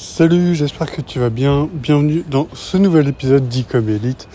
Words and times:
Salut, 0.00 0.54
j'espère 0.54 0.92
que 0.92 1.00
tu 1.00 1.18
vas 1.18 1.28
bien. 1.28 1.68
Bienvenue 1.72 2.22
dans 2.30 2.46
ce 2.52 2.76
nouvel 2.76 3.08
épisode 3.08 3.48
d'Ecom 3.48 3.88
Elite. 3.88 4.28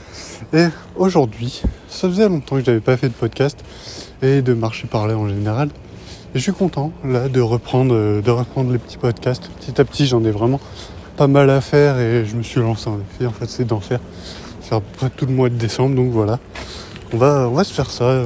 Et 0.51 0.65
aujourd'hui, 0.97 1.61
ça 1.87 2.09
faisait 2.09 2.27
longtemps 2.27 2.57
que 2.57 2.65
j'avais 2.65 2.81
pas 2.81 2.97
fait 2.97 3.07
de 3.07 3.13
podcast 3.13 3.63
et 4.21 4.41
de 4.41 4.53
marcher 4.53 4.87
parler 4.87 5.13
en 5.13 5.29
général. 5.29 5.69
Et 6.35 6.39
je 6.39 6.39
suis 6.39 6.51
content 6.51 6.91
là 7.05 7.29
de 7.29 7.39
reprendre, 7.39 7.95
euh, 7.95 8.21
de 8.21 8.29
reprendre 8.29 8.73
les 8.73 8.77
petits 8.77 8.97
podcasts. 8.97 9.49
Petit 9.61 9.79
à 9.79 9.85
petit, 9.85 10.05
j'en 10.05 10.21
ai 10.25 10.31
vraiment 10.31 10.59
pas 11.15 11.27
mal 11.27 11.49
à 11.49 11.61
faire 11.61 11.97
et 11.97 12.25
je 12.25 12.35
me 12.35 12.43
suis 12.43 12.59
lancé 12.59 12.89
en 12.89 12.99
effet. 12.99 13.25
En 13.25 13.31
fait, 13.31 13.49
c'est 13.49 13.63
d'en 13.63 13.79
faire. 13.79 14.01
Près 14.97 15.09
tout 15.11 15.27
le 15.27 15.33
mois 15.33 15.47
de 15.47 15.55
décembre, 15.55 15.95
donc 15.95 16.11
voilà. 16.11 16.39
On 17.13 17.17
va, 17.17 17.47
on 17.47 17.53
va 17.53 17.63
se 17.63 17.73
faire 17.73 17.89
ça. 17.89 18.25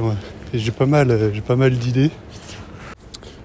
Et 0.52 0.58
j'ai 0.58 0.72
pas 0.72 0.86
mal, 0.86 1.12
euh, 1.12 1.32
j'ai 1.32 1.42
pas 1.42 1.54
mal 1.54 1.78
d'idées. 1.78 2.10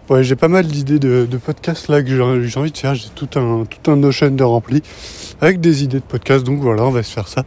Ouais, 0.09 0.21
j'ai 0.21 0.35
pas 0.35 0.49
mal 0.49 0.67
d'idées 0.67 0.99
de, 0.99 1.25
de, 1.29 1.37
podcasts 1.37 1.87
là 1.87 2.03
que 2.03 2.09
j'ai 2.09 2.59
envie 2.59 2.71
de 2.71 2.77
faire. 2.77 2.93
J'ai 2.93 3.07
tout 3.15 3.39
un, 3.39 3.63
tout 3.63 3.89
un 3.89 3.95
notion 3.95 4.29
de 4.29 4.43
rempli 4.43 4.83
avec 5.39 5.61
des 5.61 5.85
idées 5.85 5.99
de 5.99 6.05
podcasts. 6.05 6.43
Donc 6.43 6.59
voilà, 6.59 6.83
on 6.83 6.91
va 6.91 7.03
se 7.03 7.13
faire 7.13 7.29
ça 7.29 7.45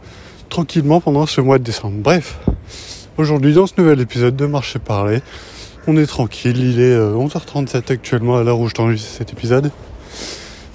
tranquillement 0.49 0.99
pendant 0.99 1.27
ce 1.27 1.39
mois 1.39 1.59
de 1.59 1.63
décembre. 1.63 1.97
Bref, 1.99 2.39
aujourd'hui 3.19 3.53
dans 3.53 3.67
ce 3.67 3.73
nouvel 3.77 4.01
épisode 4.01 4.35
de 4.35 4.47
Marché 4.47 4.79
Parler, 4.79 5.21
on 5.85 5.97
est 5.97 6.07
tranquille. 6.07 6.57
Il 6.57 6.81
est 6.81 6.97
11h37 6.97 7.75
euh, 7.75 7.93
actuellement 7.93 8.37
à 8.37 8.43
l'heure 8.43 8.59
où 8.59 8.67
je 8.67 8.73
t'enregistre 8.73 9.11
cet 9.11 9.33
épisode. 9.33 9.67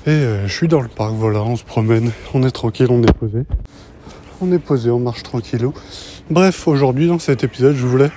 Et 0.07 0.11
euh, 0.11 0.47
je 0.47 0.53
suis 0.53 0.69
dans 0.69 0.83
le 0.83 0.89
parc, 0.89 1.15
voilà, 1.15 1.43
on 1.43 1.57
se 1.57 1.65
promène, 1.65 2.13
on 2.33 2.45
est 2.45 2.53
tranquille, 2.53 2.89
on 2.91 3.03
est 3.03 3.13
posé. 3.13 3.41
On 4.41 4.53
est 4.53 4.61
posé, 4.61 4.89
on 4.91 5.01
marche 5.01 5.25
tranquillou. 5.25 5.75
Bref, 6.31 6.69
aujourd'hui 6.69 7.09
dans 7.09 7.19
cet 7.19 7.43
épisode, 7.43 7.75
je 7.75 7.87
voulais 7.87 8.11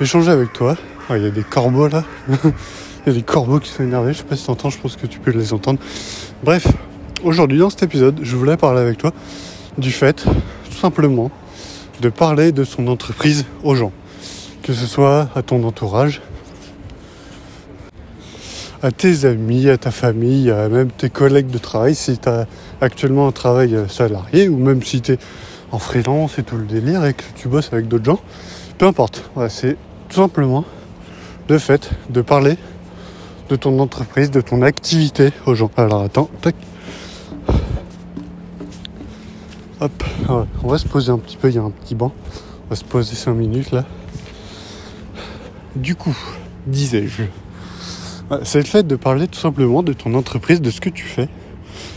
échanger 0.00 0.32
avec 0.32 0.52
toi. 0.52 0.76
Il 1.10 1.22
y 1.22 1.26
a 1.26 1.30
des 1.30 1.44
corbeaux 1.44 1.86
là. 1.86 2.02
Il 3.06 3.12
y 3.12 3.16
a 3.16 3.18
des 3.20 3.22
corbeaux 3.24 3.60
qui 3.60 3.70
sont 3.70 3.84
énervés, 3.84 4.12
je 4.12 4.18
sais 4.18 4.24
pas 4.24 4.34
si 4.34 4.46
t'entends, 4.46 4.68
je 4.68 4.78
pense 4.78 4.96
que 4.96 5.06
tu 5.06 5.20
peux 5.20 5.30
les 5.30 5.52
entendre. 5.52 5.78
Bref, 6.42 6.66
aujourd'hui 7.22 7.56
dans 7.56 7.70
cet 7.70 7.84
épisode, 7.84 8.18
je 8.20 8.34
voulais 8.34 8.56
parler 8.56 8.80
avec 8.80 8.98
toi 8.98 9.12
du 9.78 9.92
fait, 9.92 10.24
tout 10.24 10.76
simplement, 10.76 11.30
de 12.00 12.08
parler 12.08 12.50
de 12.50 12.64
son 12.64 12.88
entreprise 12.88 13.44
aux 13.62 13.76
gens. 13.76 13.92
Que 14.64 14.72
ce 14.72 14.86
soit 14.86 15.28
à 15.36 15.42
ton 15.42 15.62
entourage, 15.62 16.20
à 18.82 18.90
tes 18.90 19.24
amis, 19.24 19.68
à 19.68 19.78
ta 19.78 19.92
famille, 19.92 20.50
à 20.50 20.68
même 20.68 20.90
tes 20.90 21.08
collègues 21.08 21.46
de 21.46 21.58
travail, 21.58 21.94
si 21.94 22.18
tu 22.18 22.28
as 22.28 22.48
actuellement 22.80 23.28
un 23.28 23.32
travail 23.32 23.76
salarié, 23.88 24.48
ou 24.48 24.56
même 24.56 24.82
si 24.82 25.00
tu 25.00 25.12
es 25.12 25.18
en 25.70 25.78
freelance 25.78 26.40
et 26.40 26.42
tout 26.42 26.56
le 26.56 26.66
délire 26.66 27.04
et 27.04 27.14
que 27.14 27.22
tu 27.36 27.46
bosses 27.46 27.72
avec 27.72 27.86
d'autres 27.86 28.04
gens, 28.04 28.20
peu 28.78 28.86
importe. 28.86 29.30
c'est 29.48 29.76
tout 30.08 30.16
simplement 30.16 30.64
le 31.48 31.58
fait 31.58 31.90
de 32.10 32.20
parler 32.20 32.56
de 33.48 33.56
ton 33.56 33.78
entreprise, 33.78 34.30
de 34.30 34.40
ton 34.40 34.62
activité 34.62 35.30
aux 35.46 35.54
gens. 35.54 35.70
Alors 35.76 36.02
attends, 36.02 36.28
tac. 36.40 36.54
Hop, 39.80 40.04
on 40.64 40.68
va 40.68 40.78
se 40.78 40.88
poser 40.88 41.10
un 41.10 41.18
petit 41.18 41.36
peu, 41.36 41.48
il 41.50 41.54
y 41.54 41.58
a 41.58 41.62
un 41.62 41.70
petit 41.70 41.94
banc. 41.94 42.12
On 42.66 42.70
va 42.70 42.76
se 42.76 42.84
poser 42.84 43.14
5 43.14 43.34
minutes 43.34 43.72
là. 43.72 43.84
Du 45.76 45.94
coup, 45.94 46.16
disais-je, 46.66 47.24
c'est 48.42 48.58
le 48.58 48.64
fait 48.64 48.86
de 48.86 48.96
parler 48.96 49.28
tout 49.28 49.38
simplement 49.38 49.82
de 49.82 49.92
ton 49.92 50.14
entreprise, 50.14 50.60
de 50.60 50.70
ce 50.70 50.80
que 50.80 50.88
tu 50.88 51.04
fais, 51.04 51.28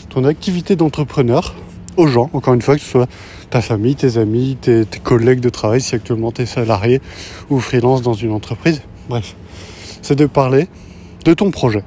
ton 0.10 0.26
activité 0.26 0.76
d'entrepreneur 0.76 1.56
aux 1.96 2.08
gens, 2.08 2.30
encore 2.34 2.54
une 2.54 2.62
fois, 2.62 2.76
que 2.76 2.82
ce 2.82 2.90
soit 2.90 3.10
ta 3.50 3.62
famille, 3.62 3.96
tes 3.96 4.18
amis, 4.18 4.58
tes, 4.60 4.86
tes 4.86 5.00
collègues 5.00 5.40
de 5.40 5.50
travail, 5.50 5.82
si 5.82 5.96
actuellement 5.96 6.32
tu 6.32 6.42
es 6.42 6.46
salarié 6.46 7.02
ou 7.50 7.60
freelance 7.60 8.02
dans 8.02 8.14
une 8.14 8.32
entreprise. 8.32 8.82
Bref, 9.08 9.36
c'est 10.02 10.16
de 10.16 10.26
parler 10.26 10.68
ton 11.36 11.52
projet. 11.52 11.84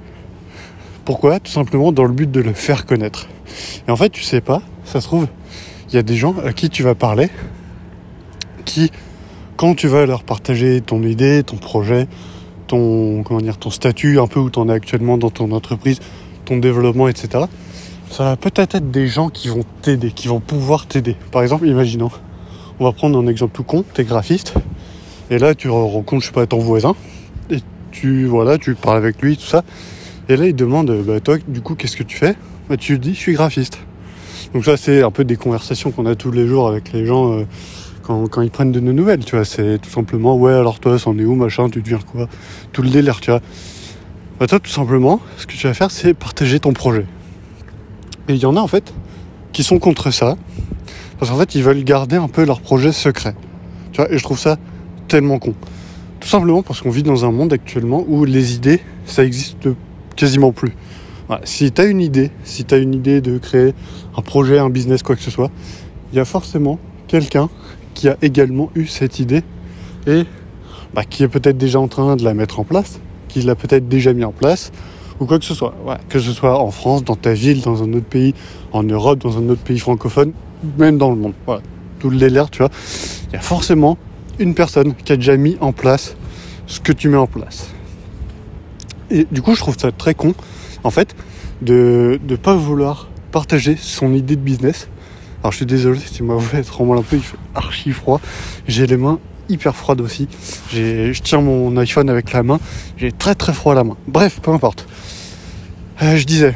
Pourquoi? 1.05 1.41
Tout 1.41 1.51
simplement 1.51 1.93
dans 1.93 2.05
le 2.05 2.13
but 2.13 2.31
de 2.31 2.41
le 2.41 2.53
faire 2.53 2.87
connaître. 2.87 3.29
Et 3.87 3.91
en 3.91 3.97
fait, 3.97 4.11
tu 4.11 4.23
sais 4.23 4.41
pas, 4.41 4.63
ça 4.85 5.01
se 5.01 5.07
trouve, 5.07 5.27
il 5.89 5.97
y 5.97 5.99
a 5.99 6.03
des 6.03 6.17
gens 6.17 6.35
à 6.45 6.53
qui 6.53 6.71
tu 6.71 6.83
vas 6.83 6.95
parler, 6.95 7.29
qui, 8.65 8.91
quand 9.57 9.75
tu 9.75 9.89
vas 9.89 10.07
leur 10.07 10.23
partager 10.23 10.81
ton 10.81 11.03
idée, 11.03 11.43
ton 11.43 11.57
projet, 11.57 12.07
ton, 12.67 13.23
comment 13.23 13.41
dire, 13.41 13.59
ton 13.59 13.71
statut, 13.71 14.19
un 14.21 14.27
peu 14.27 14.41
où 14.41 14.51
tu 14.51 14.59
en 14.59 14.69
es 14.69 14.73
actuellement 14.73 15.19
dans 15.19 15.31
ton 15.31 15.51
entreprise, 15.53 15.99
ton 16.45 16.57
développement, 16.59 17.09
etc., 17.09 17.45
ça 18.11 18.25
va 18.25 18.37
peut-être 18.37 18.75
être 18.75 18.91
des 18.91 19.07
gens 19.07 19.31
qui 19.31 19.49
vont 19.49 19.65
t'aider, 19.81 20.11
qui 20.11 20.29
vont 20.29 20.41
pouvoir 20.41 20.87
t'aider. 20.87 21.17
Par 21.31 21.43
exemple, 21.43 21.67
imaginons, 21.67 22.11
on 22.79 22.85
va 22.85 22.93
prendre 22.93 23.19
un 23.19 23.27
exemple 23.27 23.55
tout 23.55 23.65
con, 23.65 23.85
tu 23.95 24.01
es 24.03 24.05
graphiste, 24.05 24.55
et 25.31 25.39
là 25.39 25.55
tu 25.55 25.69
rencontres, 25.69 26.23
je 26.23 26.27
sais 26.27 26.33
pas, 26.33 26.47
ton 26.47 26.59
voisin, 26.59 26.95
tu 27.93 28.27
voilà, 28.27 28.59
tu 28.59 28.75
parles 28.75 28.97
avec 28.97 29.23
lui, 29.23 29.37
tout 29.37 29.47
ça. 29.47 29.63
Et 30.29 30.37
là, 30.37 30.47
il 30.47 30.57
demande, 30.57 30.91
bah, 31.07 31.21
toi, 31.21 31.37
du 31.47 31.61
coup, 31.61 31.75
qu'est-ce 31.75 31.97
que 31.97 32.03
tu 32.03 32.17
fais? 32.17 32.35
Bah, 32.69 32.77
Tu 32.77 32.99
dis, 32.99 33.15
je 33.15 33.19
suis 33.19 33.35
graphiste. 33.35 33.79
Donc 34.55 34.65
ça, 34.65 34.77
c'est 34.77 35.03
un 35.03 35.11
peu 35.11 35.25
des 35.25 35.37
conversations 35.37 35.91
qu'on 35.91 36.07
a 36.07 36.15
tous 36.15 36.31
les 36.31 36.47
jours 36.47 36.69
avec 36.69 36.93
les 36.93 37.07
gens 37.07 37.33
euh, 37.33 37.45
quand, 38.03 38.29
quand, 38.29 38.43
ils 38.43 38.51
prennent 38.51 38.73
de 38.73 38.81
nos 38.81 38.93
nouvelles, 38.93 39.25
tu 39.25 39.37
vois. 39.37 39.45
C'est 39.45 39.79
tout 39.79 39.91
simplement, 39.91 40.37
ouais, 40.37 40.53
alors 40.53 40.81
toi, 40.81 40.99
c'en 40.99 41.17
est 41.19 41.25
où, 41.25 41.35
machin, 41.35 41.69
tu 41.71 41.81
deviens 41.83 42.01
quoi? 42.01 42.29
Tout 42.73 42.83
le 42.83 42.91
délire, 42.91 43.21
tu 43.21 43.31
vois. 43.31 43.41
Bah, 44.39 44.47
toi, 44.47 44.59
tout 44.59 44.71
simplement, 44.71 45.21
ce 45.37 45.47
que 45.47 45.53
tu 45.53 45.67
vas 45.67 45.75
faire, 45.75 45.91
c'est 45.91 46.15
partager 46.15 46.59
ton 46.61 46.73
projet. 46.73 47.07
Et 48.29 48.35
il 48.35 48.39
y 48.39 48.47
en 48.47 48.57
a, 48.57 48.61
en 48.61 48.69
fait, 48.69 48.93
qui 49.53 49.63
sont 49.63 49.79
contre 49.79 50.11
ça. 50.11 50.37
Parce 51.19 51.31
qu'en 51.31 51.39
fait, 51.39 51.55
ils 51.55 51.63
veulent 51.63 51.85
garder 51.85 52.17
un 52.17 52.29
peu 52.29 52.45
leur 52.45 52.61
projet 52.61 52.91
secret. 52.93 53.35
Tu 53.93 53.99
vois, 54.01 54.11
et 54.11 54.19
je 54.19 54.23
trouve 54.23 54.39
ça 54.39 54.57
tellement 55.09 55.39
con. 55.39 55.55
Tout 56.23 56.29
simplement 56.29 56.63
parce 56.63 56.81
qu'on 56.81 56.91
vit 56.91 57.03
dans 57.03 57.25
un 57.25 57.33
monde 57.33 57.53
actuellement 57.53 58.05
où 58.07 58.25
les 58.25 58.55
idées, 58.55 58.81
ça 59.07 59.25
existe 59.25 59.69
quasiment 60.15 60.53
plus. 60.53 60.73
Si 61.43 61.73
tu 61.73 61.83
une 61.91 62.01
idée, 62.01 62.31
si 62.45 62.65
tu 62.65 62.75
as 62.75 62.79
une 62.79 62.95
idée 62.95 63.21
de 63.21 63.39
créer 63.39 63.75
un 64.17 64.23
projet, 64.23 64.61
un 64.61 64.71
business, 64.71 65.03
quoi 65.03 65.17
que 65.17 65.23
ce 65.23 65.33
soit, 65.33 65.51
il 66.13 66.17
y 66.19 66.21
a 66.21 66.25
forcément 66.25 66.79
quelqu'un 67.09 67.49
qui 67.95 68.09
a 68.09 68.17
également 68.23 68.71
eu 68.77 68.87
cette 68.87 69.19
idée 69.19 69.43
et 70.07 70.23
bah, 70.95 71.03
qui 71.03 71.25
est 71.25 71.29
peut-être 71.29 71.59
déjà 71.59 71.81
en 71.81 71.89
train 71.89 72.15
de 72.15 72.23
la 72.23 72.35
mettre 72.35 72.61
en 72.61 72.65
place, 72.65 73.01
qui 73.27 73.43
l'a 73.43 73.57
peut-être 73.57 73.89
déjà 73.89 74.13
mis 74.13 74.25
en 74.25 74.33
place, 74.33 74.71
ou 75.19 75.27
quoi 75.27 75.41
que 75.41 75.45
ce 75.45 75.55
soit. 75.55 75.75
Que 76.09 76.21
ce 76.21 76.31
soit 76.31 76.57
en 76.57 76.71
France, 76.71 77.03
dans 77.03 77.17
ta 77.17 77.33
ville, 77.33 77.63
dans 77.63 77.83
un 77.83 77.93
autre 77.95 78.07
pays, 78.07 78.35
en 78.71 78.85
Europe, 78.85 79.19
dans 79.19 79.39
un 79.39 79.49
autre 79.49 79.63
pays 79.63 79.81
francophone, 79.81 80.31
même 80.79 80.99
dans 80.99 81.11
le 81.11 81.17
monde. 81.17 81.33
Voilà. 81.47 81.63
Tout 81.99 82.11
délire, 82.11 82.49
tu 82.49 82.59
vois. 82.59 82.71
Il 83.31 83.33
y 83.33 83.37
a 83.39 83.41
forcément 83.41 83.99
une 84.39 84.55
personne 84.55 84.95
qui 84.95 85.13
a 85.13 85.17
déjà 85.17 85.37
mis 85.37 85.57
en 85.61 85.73
place 85.73 86.17
ce 86.67 86.81
que 86.81 86.93
tu 86.93 87.09
mets 87.09 87.17
en 87.17 87.27
place. 87.27 87.69
Et 89.11 89.27
du 89.31 89.43
coup, 89.43 89.55
je 89.55 89.61
trouve 89.61 89.77
ça 89.79 89.93
très 89.93 90.15
con, 90.15 90.35
en 90.85 90.91
fait, 90.91 91.15
de 91.61 92.19
ne 92.27 92.37
pas 92.37 92.55
vouloir 92.55 93.09
partager 93.31 93.77
son 93.77 94.15
idée 94.15 94.37
de 94.37 94.41
business. 94.41 94.89
Alors, 95.43 95.53
je 95.53 95.59
suis 95.59 95.67
désolé 95.67 95.99
si 96.01 96.23
vu 96.23 96.59
être 96.59 96.73
vraiment 96.73 96.99
un 96.99 97.03
peu, 97.03 97.17
il 97.17 97.23
fait 97.23 97.37
archi 97.55 97.91
froid. 97.91 98.21
J'ai 98.69 98.87
les 98.87 98.97
mains 98.97 99.19
hyper 99.49 99.75
froides 99.77 100.01
aussi. 100.01 100.29
Je 100.73 101.21
tiens 101.21 101.41
mon 101.41 101.77
iPhone 101.77 102.09
avec 102.09 102.33
la 102.33 102.43
main. 102.43 102.59
J'ai 102.97 103.13
très 103.13 103.35
très 103.35 103.53
froid 103.53 103.75
la 103.75 103.85
main. 103.85 103.97
Bref, 104.07 104.41
peu 104.41 104.51
importe. 104.51 104.87
Euh, 106.01 106.17
je 106.17 106.25
disais, 106.25 106.55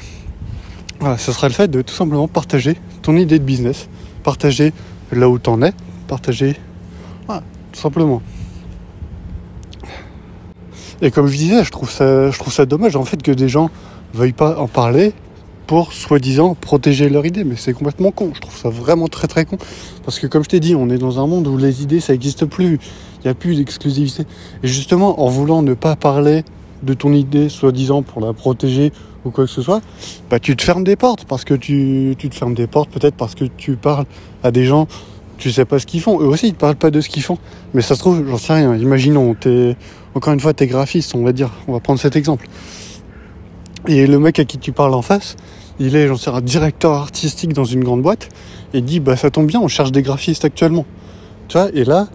ce 1.19 1.33
sera 1.33 1.49
le 1.49 1.55
fait 1.55 1.69
de 1.69 1.83
tout 1.83 1.95
simplement 1.95 2.27
partager 2.27 2.77
ton 3.03 3.17
idée 3.17 3.39
de 3.39 3.45
business, 3.45 3.89
partager 4.23 4.73
là 5.13 5.29
où 5.29 5.39
tu 5.39 5.51
en 5.51 5.63
es, 5.63 5.73
partager 6.09 6.57
simplement. 7.77 8.23
Et 11.03 11.11
comme 11.11 11.27
je 11.27 11.37
disais, 11.37 11.63
je 11.63 11.71
trouve 11.71 11.91
ça, 11.91 12.67
dommage 12.67 12.97
en 12.97 13.05
fait 13.05 13.23
que 13.23 13.33
des 13.33 13.49
gens 13.49 13.71
veuillent 14.15 14.33
pas 14.33 14.59
en 14.59 14.67
parler 14.67 15.13
pour 15.67 15.93
soi-disant 15.93 16.55
protéger 16.55 17.11
leur 17.11 17.27
idée. 17.27 17.45
Mais 17.45 17.57
c'est 17.57 17.75
complètement 17.75 18.13
con. 18.13 18.31
Je 18.35 18.41
trouve 18.41 18.57
ça 18.57 18.71
vraiment 18.71 19.09
très 19.09 19.27
très 19.27 19.45
con. 19.45 19.59
Parce 20.05 20.19
que 20.19 20.27
comme 20.27 20.43
je 20.43 20.49
t'ai 20.49 20.61
dit, 20.61 20.75
on 20.75 20.89
est 20.89 20.99
dans 20.99 21.21
un 21.21 21.27
monde 21.27 21.47
où 21.49 21.59
les 21.59 21.83
idées 21.83 22.01
ça 22.01 22.13
n'existe 22.13 22.47
plus. 22.47 22.79
Il 23.19 23.27
n'y 23.27 23.31
a 23.31 23.35
plus 23.35 23.57
d'exclusivité. 23.57 24.23
Et 24.63 24.69
justement, 24.69 25.21
en 25.21 25.29
voulant 25.29 25.63
ne 25.63 25.75
pas 25.75 25.97
parler 25.97 26.45
de 26.83 26.95
ton 26.95 27.13
idée, 27.13 27.49
soi-disant 27.49 28.03
pour 28.03 28.21
la 28.21 28.33
protéger 28.33 28.93
ou 29.25 29.31
quoi 29.31 29.45
que 29.45 29.51
ce 29.51 29.61
soit, 29.61 29.81
bah 30.31 30.39
tu 30.39 30.57
te 30.57 30.63
fermes 30.63 30.85
des 30.85 30.97
portes. 30.97 31.27
Parce 31.27 31.45
que 31.45 31.55
tu 31.55 32.17
te 32.19 32.35
fermes 32.35 32.55
des 32.55 32.69
portes 32.69 32.91
peut-être 32.91 33.17
parce 33.17 33.35
que 33.35 33.45
tu 33.45 33.77
parles 33.77 34.07
à 34.43 34.51
des 34.51 34.65
gens 34.65 34.87
tu 35.39 35.51
sais 35.51 35.65
pas 35.65 35.79
ce 35.79 35.87
qu'ils 35.87 36.01
font. 36.01 36.21
Eux 36.21 36.27
aussi, 36.27 36.49
ils 36.49 36.55
te 36.55 36.59
parlent 36.59 36.77
pas 36.77 36.91
de 36.91 37.01
ce 37.01 37.09
qu'ils 37.09 37.23
font. 37.23 37.39
Mais 37.75 37.83
ça 37.83 37.95
se 37.95 38.01
trouve, 38.01 38.27
j'en 38.29 38.39
sais 38.39 38.55
rien. 38.55 38.75
Imaginons, 38.77 39.35
t'es, 39.35 39.77
encore 40.15 40.33
une 40.33 40.41
fois, 40.41 40.55
t'es 40.55 40.67
graphiste, 40.67 41.15
on 41.15 41.25
va 41.25 41.33
dire. 41.33 41.51
On 41.69 41.73
va 41.73 41.81
prendre 41.81 42.01
cet 42.01 42.17
exemple. 42.17 42.49
Et 43.87 44.07
le 44.07 44.19
mec 44.19 44.39
à 44.39 44.45
qui 44.45 44.59
tu 44.59 44.73
parles 44.73 44.95
en 44.95 45.03
face, 45.03 45.37
il 45.79 45.95
est, 45.95 46.09
j'en 46.09 46.17
sais 46.17 46.31
un 46.31 46.41
directeur 46.41 46.93
artistique 46.93 47.53
dans 47.53 47.65
une 47.65 47.85
grande 47.85 48.03
boîte. 48.03 48.29
Et 48.75 48.81
dit, 48.81 49.01
bah, 49.01 49.17
ça 49.17 49.31
tombe 49.31 49.47
bien, 49.47 49.61
on 49.61 49.69
cherche 49.69 49.93
des 49.93 50.03
graphistes 50.03 50.45
actuellement. 50.45 50.87
Tu 51.49 51.59
vois, 51.59 51.69
et 51.73 51.85
là, 51.85 52.09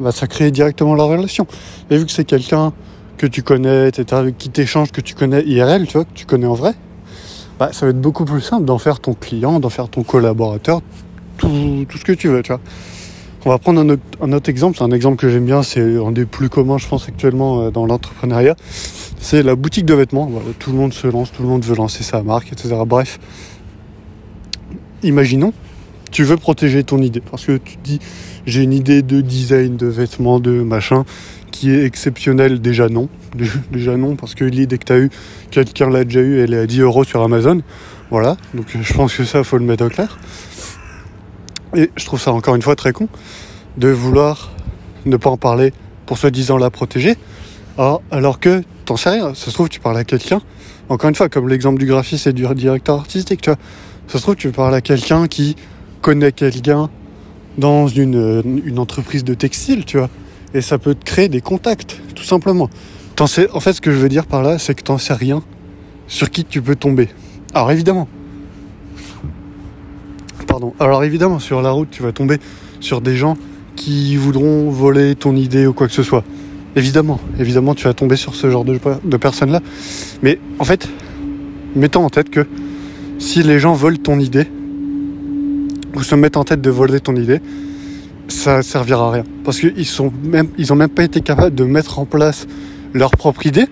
bah, 0.00 0.12
ça 0.12 0.26
crée 0.26 0.50
directement 0.50 0.94
la 0.94 1.04
relation. 1.04 1.46
Et 1.90 1.96
vu 1.96 2.06
que 2.06 2.12
c'est 2.12 2.24
quelqu'un 2.24 2.72
que 3.16 3.26
tu 3.26 3.42
connais, 3.42 3.90
qui 4.38 4.50
t'échanges, 4.50 4.92
que 4.92 5.00
tu 5.00 5.14
connais 5.14 5.42
IRL, 5.42 5.86
tu 5.86 5.94
vois, 5.94 6.04
que 6.04 6.12
tu 6.14 6.26
connais 6.26 6.46
en 6.46 6.54
vrai, 6.54 6.74
bah, 7.58 7.70
ça 7.72 7.86
va 7.86 7.90
être 7.90 8.00
beaucoup 8.00 8.24
plus 8.24 8.42
simple 8.42 8.64
d'en 8.66 8.78
faire 8.78 9.00
ton 9.00 9.14
client, 9.14 9.60
d'en 9.60 9.70
faire 9.70 9.88
ton 9.88 10.02
collaborateur, 10.02 10.82
tout, 11.36 11.86
ce 11.96 12.04
que 12.04 12.12
tu 12.12 12.28
veux, 12.28 12.42
tu 12.42 12.52
vois. 12.52 12.60
On 13.44 13.50
va 13.50 13.58
prendre 13.58 13.80
un 13.80 14.32
autre, 14.32 14.48
exemple, 14.48 14.76
c'est 14.76 14.84
un 14.84 14.90
exemple 14.90 15.18
que 15.18 15.28
j'aime 15.28 15.44
bien, 15.44 15.62
c'est 15.62 15.98
un 15.98 16.10
des 16.10 16.26
plus 16.26 16.48
communs, 16.48 16.78
je 16.78 16.88
pense, 16.88 17.06
actuellement 17.08 17.62
euh, 17.62 17.70
dans 17.70 17.86
l'entrepreneuriat. 17.86 18.56
C'est 19.20 19.44
la 19.44 19.54
boutique 19.54 19.86
de 19.86 19.94
vêtements. 19.94 20.30
tout 20.58 20.72
le 20.72 20.76
monde 20.76 20.92
se 20.92 21.06
lance, 21.06 21.30
tout 21.30 21.42
le 21.42 21.48
monde 21.48 21.64
veut 21.64 21.76
lancer 21.76 22.02
sa 22.02 22.22
marque, 22.22 22.52
etc. 22.52 22.74
Bref, 22.84 23.20
imaginons, 25.04 25.52
tu 26.10 26.24
veux 26.24 26.36
protéger 26.36 26.82
ton 26.82 27.00
idée 27.02 27.20
parce 27.20 27.44
que 27.44 27.58
tu 27.58 27.76
te 27.76 27.84
dis 27.84 28.00
j'ai 28.46 28.62
une 28.62 28.72
idée 28.72 29.02
de 29.02 29.20
design 29.20 29.76
de 29.76 29.86
vêtements, 29.86 30.40
de 30.40 30.62
machin 30.62 31.04
qui 31.50 31.70
est 31.70 31.84
exceptionnelle. 31.84 32.60
Déjà 32.60 32.88
non, 32.88 33.08
déjà 33.72 33.96
non 33.96 34.16
parce 34.16 34.34
que 34.34 34.44
l'idée 34.44 34.78
que 34.78 34.84
tu 34.84 34.92
as 34.92 34.98
eu, 34.98 35.10
quelqu'un 35.50 35.90
l'a 35.90 36.04
déjà 36.04 36.20
eu, 36.20 36.40
elle 36.40 36.54
est 36.54 36.58
à 36.58 36.66
10 36.66 36.80
euros 36.80 37.04
sur 37.04 37.22
Amazon. 37.22 37.60
Voilà, 38.10 38.36
donc 38.54 38.66
je 38.80 38.94
pense 38.94 39.14
que 39.14 39.24
ça 39.24 39.42
faut 39.42 39.58
le 39.58 39.64
mettre 39.64 39.84
au 39.84 39.88
clair. 39.88 40.18
Et 41.76 41.90
je 41.94 42.04
trouve 42.06 42.20
ça 42.20 42.32
encore 42.32 42.54
une 42.54 42.62
fois 42.62 42.74
très 42.74 42.92
con 42.92 43.08
de 43.76 43.88
vouloir 43.88 44.50
ne 45.04 45.16
pas 45.18 45.30
en 45.30 45.36
parler 45.36 45.72
pour 46.06 46.16
soi-disant 46.16 46.56
la 46.56 46.70
protéger, 46.70 47.16
alors 47.76 48.40
que 48.40 48.62
t'en 48.86 48.96
sais 48.96 49.10
rien. 49.10 49.34
Ça 49.34 49.46
se 49.46 49.52
trouve 49.52 49.68
tu 49.68 49.80
parles 49.80 49.98
à 49.98 50.04
quelqu'un. 50.04 50.40
Encore 50.88 51.10
une 51.10 51.14
fois, 51.14 51.28
comme 51.28 51.48
l'exemple 51.48 51.78
du 51.78 51.86
graphiste 51.86 52.26
et 52.26 52.32
du 52.32 52.46
directeur 52.54 52.98
artistique, 52.98 53.42
tu 53.42 53.50
vois. 53.50 53.58
Ça 54.08 54.18
se 54.18 54.22
trouve 54.22 54.36
tu 54.36 54.50
parles 54.50 54.74
à 54.74 54.80
quelqu'un 54.80 55.26
qui 55.26 55.56
connaît 56.00 56.32
quelqu'un 56.32 56.88
dans 57.58 57.88
une, 57.88 58.78
entreprise 58.78 59.24
de 59.24 59.34
textile, 59.34 59.84
tu 59.84 59.98
vois. 59.98 60.08
Et 60.54 60.62
ça 60.62 60.78
peut 60.78 60.94
te 60.94 61.04
créer 61.04 61.28
des 61.28 61.40
contacts, 61.42 62.00
tout 62.14 62.24
simplement. 62.24 62.70
en 63.20 63.26
fait, 63.60 63.72
ce 63.72 63.80
que 63.80 63.92
je 63.92 63.98
veux 63.98 64.08
dire 64.08 64.26
par 64.26 64.42
là, 64.42 64.58
c'est 64.58 64.74
que 64.74 64.82
t'en 64.82 64.96
sais 64.96 65.14
rien 65.14 65.42
sur 66.06 66.30
qui 66.30 66.44
tu 66.44 66.62
peux 66.62 66.76
tomber. 66.76 67.08
Alors 67.52 67.70
évidemment. 67.70 68.08
Alors 70.80 71.04
évidemment, 71.04 71.38
sur 71.38 71.62
la 71.62 71.70
route, 71.70 71.88
tu 71.90 72.02
vas 72.02 72.12
tomber 72.12 72.38
sur 72.80 73.00
des 73.00 73.16
gens 73.16 73.36
qui 73.74 74.16
voudront 74.16 74.70
voler 74.70 75.14
ton 75.14 75.36
idée 75.36 75.66
ou 75.66 75.72
quoi 75.72 75.86
que 75.86 75.92
ce 75.92 76.02
soit. 76.02 76.24
Évidemment, 76.76 77.20
évidemment, 77.38 77.74
tu 77.74 77.84
vas 77.84 77.94
tomber 77.94 78.16
sur 78.16 78.34
ce 78.34 78.50
genre 78.50 78.64
de, 78.64 78.78
de 79.04 79.16
personnes-là. 79.16 79.60
Mais 80.22 80.38
en 80.58 80.64
fait, 80.64 80.88
mettons 81.74 82.04
en 82.04 82.10
tête 82.10 82.30
que 82.30 82.46
si 83.18 83.42
les 83.42 83.58
gens 83.58 83.72
volent 83.72 83.98
ton 84.02 84.18
idée, 84.18 84.46
ou 85.94 86.02
se 86.02 86.14
mettent 86.14 86.36
en 86.36 86.44
tête 86.44 86.60
de 86.60 86.70
voler 86.70 87.00
ton 87.00 87.16
idée, 87.16 87.40
ça 88.28 88.62
servira 88.62 89.08
à 89.08 89.10
rien. 89.12 89.24
Parce 89.44 89.58
qu'ils 89.58 89.86
sont 89.86 90.12
même, 90.22 90.48
ils 90.58 90.72
ont 90.72 90.76
même 90.76 90.90
pas 90.90 91.04
été 91.04 91.22
capables 91.22 91.54
de 91.54 91.64
mettre 91.64 91.98
en 91.98 92.04
place 92.04 92.46
leur 92.92 93.10
propre 93.10 93.46
idée. 93.46 93.66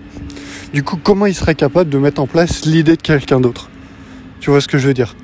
Du 0.73 0.83
coup, 0.83 0.97
comment 1.01 1.27
ils 1.27 1.35
seraient 1.35 1.55
capables 1.55 1.89
de 1.89 1.97
mettre 1.99 2.21
en 2.21 2.27
place 2.27 2.65
l'idée 2.65 2.95
de 2.95 3.01
quelqu'un 3.01 3.39
d'autre? 3.39 3.69
Tu 4.39 4.49
vois 4.49 4.61
ce 4.61 4.67
que 4.67 4.77
je 4.77 4.87
veux 4.87 4.93
dire? 4.93 5.15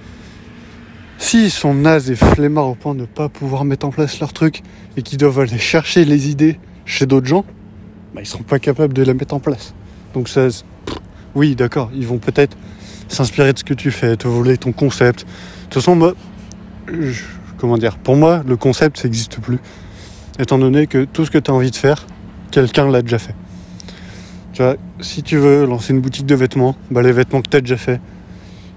S'ils 1.22 1.52
sont 1.52 1.76
nazes 1.76 2.10
et 2.10 2.16
flemmards 2.16 2.68
au 2.68 2.76
point 2.76 2.96
de 2.96 3.02
ne 3.02 3.06
pas 3.06 3.30
pouvoir 3.30 3.64
mettre 3.64 3.86
en 3.86 3.92
place 3.92 4.20
leur 4.20 4.34
truc 4.34 4.64
et 4.98 5.04
qu'ils 5.04 5.20
doivent 5.20 5.40
aller 5.40 5.60
chercher 5.60 6.04
les 6.04 6.32
idées 6.32 6.60
chez 6.84 7.06
d'autres 7.06 7.28
gens, 7.28 7.46
bah, 8.16 8.22
ils 8.22 8.26
seront 8.26 8.44
pas 8.44 8.58
capables 8.58 8.94
de 8.94 9.04
les 9.04 9.14
mettre 9.14 9.36
en 9.36 9.40
place. 9.40 9.76
Donc 10.16 10.28
ça, 10.28 10.48
oui, 11.36 11.56
d'accord, 11.56 11.92
ils 11.94 12.08
vont 12.08 12.18
peut-être 12.18 12.58
s'inspirer 13.08 13.54
de 13.54 13.60
ce 13.60 13.64
que 13.64 13.76
tu 13.76 13.92
fais, 13.92 14.18
te 14.18 14.28
voler 14.28 14.58
ton 14.58 14.72
concept. 14.72 15.20
De 15.20 15.26
toute 15.66 15.76
façon, 15.76 15.96
moi, 15.96 16.16
comment 17.60 17.78
dire, 17.78 18.00
pour 18.00 18.16
moi, 18.16 18.42
le 18.46 18.58
concept, 18.58 18.98
ça 18.98 19.04
n'existe 19.04 19.40
plus. 19.40 19.60
Étant 20.40 20.58
donné 20.58 20.88
que 20.88 21.06
tout 21.06 21.24
ce 21.24 21.30
que 21.30 21.38
tu 21.38 21.52
as 21.52 21.54
envie 21.54 21.72
de 21.72 21.76
faire, 21.76 22.08
quelqu'un 22.50 22.90
l'a 22.90 23.04
déjà 23.04 23.20
fait. 23.20 23.36
Tu 24.54 24.64
vois, 24.64 24.76
si 25.00 25.22
tu 25.22 25.38
veux 25.38 25.66
lancer 25.68 25.94
une 25.94 26.02
boutique 26.02 26.26
de 26.26 26.36
vêtements, 26.36 26.76
bah, 26.90 27.04
les 27.04 27.12
vêtements 27.12 27.44
que 27.44 27.50
tu 27.50 27.58
as 27.58 27.62
déjà 27.62 27.78
fait, 27.78 28.02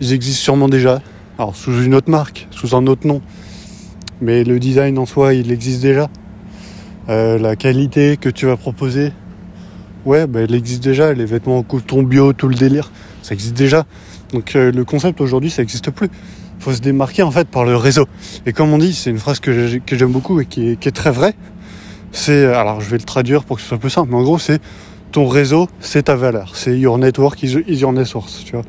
ils 0.03 0.13
existent 0.13 0.43
sûrement 0.43 0.69
déjà. 0.69 1.01
Alors, 1.39 1.57
sous 1.57 1.83
une 1.83 1.95
autre 1.95 2.11
marque, 2.11 2.47
sous 2.51 2.77
un 2.77 2.87
autre 2.87 3.07
nom. 3.07 3.21
Mais 4.21 4.45
le 4.45 4.59
design 4.59 4.99
en 4.99 5.07
soi, 5.07 5.35
il 5.35 5.51
existe 5.51 5.83
déjà. 5.83 6.09
Euh, 7.09 7.39
la 7.39 7.57
qualité 7.57 8.17
que 8.17 8.29
tu 8.29 8.47
vas 8.47 8.57
proposer, 8.57 9.13
ouais, 10.07 10.27
bah, 10.27 10.41
elle 10.41 10.55
existe 10.55 10.83
déjà. 10.83 11.13
Les 11.13 11.25
vêtements 11.25 11.59
en 11.59 11.63
coton 11.63 12.03
bio, 12.03 12.33
tout 12.33 12.49
le 12.49 12.55
délire, 12.55 12.91
ça 13.23 13.35
existe 13.35 13.57
déjà. 13.57 13.85
Donc, 14.33 14.55
euh, 14.55 14.71
le 14.71 14.85
concept 14.85 15.21
aujourd'hui, 15.21 15.51
ça 15.51 15.63
n'existe 15.63 15.91
plus 15.91 16.09
faut 16.65 16.73
se 16.73 16.81
démarquer 16.81 17.23
en 17.23 17.31
fait 17.31 17.47
par 17.47 17.65
le 17.65 17.77
réseau. 17.77 18.07
Et 18.47 18.53
comme 18.53 18.73
on 18.73 18.79
dit, 18.79 18.95
c'est 18.95 19.11
une 19.11 19.19
phrase 19.19 19.39
que 19.39 19.53
j'aime 19.87 20.13
beaucoup 20.13 20.41
et 20.41 20.47
qui 20.47 20.71
est, 20.71 20.95
très 20.95 21.11
vraie. 21.11 21.35
C'est, 22.11 22.47
alors 22.47 22.81
je 22.81 22.89
vais 22.89 22.97
le 22.97 23.05
traduire 23.05 23.45
pour 23.45 23.57
que 23.57 23.63
ce 23.63 23.69
soit 23.69 23.79
plus 23.79 23.91
simple, 23.91 24.11
mais 24.11 24.17
en 24.17 24.23
gros 24.23 24.39
c'est 24.39 24.61
ton 25.13 25.27
réseau, 25.29 25.69
c'est 25.81 26.05
ta 26.05 26.17
valeur. 26.17 26.57
C'est 26.57 26.79
your 26.79 26.99
network 26.99 27.43
is, 27.43 27.59
your 27.69 27.93
net 27.93 28.07
source, 28.07 28.45
tu 28.45 28.53
vois. 28.53 28.65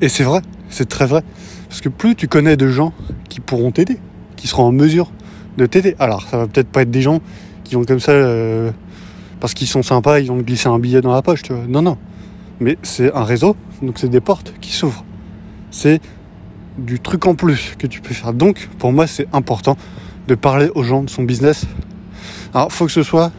Et 0.00 0.08
c'est 0.08 0.24
vrai, 0.24 0.40
c'est 0.70 0.88
très 0.88 1.06
vrai. 1.06 1.22
Parce 1.68 1.80
que 1.80 1.88
plus 1.88 2.14
tu 2.14 2.28
connais 2.28 2.56
de 2.56 2.68
gens 2.68 2.92
qui 3.28 3.40
pourront 3.40 3.70
t'aider, 3.70 3.98
qui 4.36 4.46
seront 4.46 4.64
en 4.64 4.72
mesure 4.72 5.10
de 5.56 5.66
t'aider. 5.66 5.96
Alors 5.98 6.26
ça 6.28 6.38
va 6.38 6.46
peut-être 6.46 6.68
pas 6.68 6.82
être 6.82 6.90
des 6.90 7.02
gens 7.02 7.20
qui 7.64 7.74
vont 7.74 7.84
comme 7.84 8.00
ça, 8.00 8.12
euh, 8.12 8.70
parce 9.40 9.54
qu'ils 9.54 9.66
sont 9.66 9.82
sympas, 9.82 10.20
ils 10.20 10.28
vont 10.28 10.38
te 10.38 10.42
glisser 10.42 10.68
un 10.68 10.78
billet 10.78 11.00
dans 11.00 11.12
la 11.12 11.22
poche, 11.22 11.42
tu 11.42 11.52
vois. 11.52 11.64
Non, 11.68 11.82
non. 11.82 11.98
Mais 12.60 12.78
c'est 12.82 13.12
un 13.14 13.24
réseau, 13.24 13.56
donc 13.82 13.98
c'est 13.98 14.08
des 14.08 14.20
portes 14.20 14.54
qui 14.60 14.72
s'ouvrent. 14.72 15.04
C'est 15.70 16.00
du 16.78 17.00
truc 17.00 17.26
en 17.26 17.34
plus 17.34 17.74
que 17.78 17.86
tu 17.86 18.00
peux 18.00 18.14
faire. 18.14 18.32
Donc, 18.32 18.68
pour 18.78 18.92
moi, 18.92 19.06
c'est 19.06 19.26
important 19.32 19.76
de 20.26 20.34
parler 20.34 20.70
aux 20.74 20.82
gens 20.82 21.02
de 21.02 21.10
son 21.10 21.22
business. 21.22 21.66
Alors, 22.54 22.72
faut 22.72 22.86
que 22.86 22.92
ce 22.92 23.02
soit, 23.02 23.30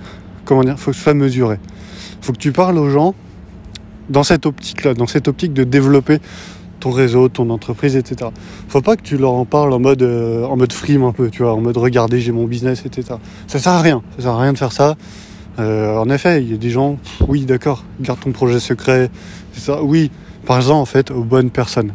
comment 0.46 0.64
dire, 0.64 0.78
faut 0.80 0.92
que 0.92 0.98
ce 0.98 1.04
soit 1.04 1.14
mesuré. 1.14 1.58
Faut 2.22 2.34
que 2.34 2.38
tu 2.38 2.52
parles 2.52 2.78
aux 2.78 2.90
gens 2.90 3.16
dans 4.10 4.24
cette 4.24 4.46
optique-là, 4.46 4.94
dans 4.94 5.08
cette 5.08 5.28
optique 5.28 5.54
de 5.54 5.64
développer 5.64 6.20
ton 6.80 6.92
réseau, 6.92 7.30
ton 7.30 7.50
entreprise, 7.50 7.96
etc. 7.96 8.31
Faut 8.68 8.81
pas 8.81 8.96
que 8.96 9.02
tu 9.02 9.18
leur 9.18 9.34
en 9.34 9.46
parles 9.46 9.74
en 9.74 9.80
mode, 9.80 10.02
euh, 10.02 10.46
en 10.46 10.58
mode 10.58 10.74
frime 10.74 11.04
un 11.04 11.12
peu, 11.12 11.30
tu 11.30 11.44
vois, 11.44 11.54
en 11.54 11.62
mode 11.62 11.78
regardez, 11.78 12.20
j'ai 12.22 12.31
mon 12.31 12.46
business, 12.46 12.84
etc. 12.86 13.16
Ça 13.48 13.60
sert 13.60 13.74
à 13.74 13.81
rien. 13.81 14.02
Ça 14.18 14.24
sert 14.24 14.31
à 14.31 14.42
rien 14.42 14.54
de 14.54 14.58
faire 14.58 14.72
ça. 14.72 14.96
Euh, 15.60 15.98
en 15.98 16.10
effet, 16.10 16.42
il 16.42 16.52
y 16.52 16.54
a 16.54 16.58
des 16.58 16.70
gens, 16.70 16.98
oui, 17.28 17.46
d'accord, 17.46 17.84
garde 18.00 18.20
ton 18.20 18.31
projet 18.31 18.60
secret, 18.60 19.10
c'est 19.54 19.62
ça. 19.62 19.84
Oui, 19.84 20.10
par 20.46 20.58
exemple, 20.58 20.81
en 20.81 20.86
fait, 20.86 21.12
aux 21.12 21.24
bonnes 21.24 21.50
personnes 21.50 21.92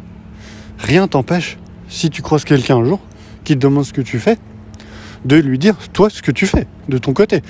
rien 0.79 1.07
t'empêche, 1.07 1.57
si 1.87 2.09
tu 2.09 2.21
croises 2.21 2.45
quelqu'un 2.45 2.77
un 2.77 2.85
jour 2.85 2.99
qui 3.43 3.53
te 3.53 3.59
demande 3.59 3.85
ce 3.85 3.93
que 3.93 4.01
tu 4.01 4.19
fais, 4.19 4.37
de 5.23 5.37
lui 5.37 5.57
dire, 5.57 5.75
toi, 5.93 6.09
ce 6.09 6.21
que 6.21 6.31
tu 6.31 6.45
fais, 6.45 6.67
de 6.89 6.97
ton 6.97 7.13
côté. 7.13 7.41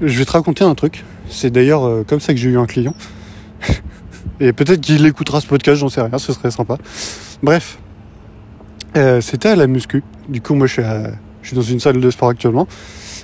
Je 0.00 0.18
vais 0.18 0.24
te 0.24 0.32
raconter 0.32 0.64
un 0.64 0.74
truc. 0.74 1.04
C'est 1.28 1.50
d'ailleurs 1.50 1.84
euh, 1.84 2.04
comme 2.04 2.20
ça 2.20 2.32
que 2.34 2.38
j'ai 2.38 2.50
eu 2.50 2.58
un 2.58 2.66
client. 2.66 2.94
Et 4.40 4.52
peut-être 4.52 4.80
qu'il 4.80 5.04
écoutera 5.06 5.40
ce 5.40 5.46
podcast, 5.46 5.80
j'en 5.80 5.88
sais 5.88 6.02
rien, 6.02 6.18
ce 6.18 6.32
serait 6.32 6.50
sympa. 6.50 6.76
Bref, 7.42 7.78
euh, 8.96 9.20
c'était 9.20 9.48
à 9.48 9.56
la 9.56 9.66
muscu. 9.66 10.02
Du 10.28 10.40
coup, 10.40 10.54
moi, 10.54 10.66
je 10.66 10.80
suis, 11.42 11.56
dans 11.56 11.62
une 11.62 11.80
salle 11.80 12.00
de 12.00 12.10
sport 12.10 12.28
actuellement. 12.28 12.66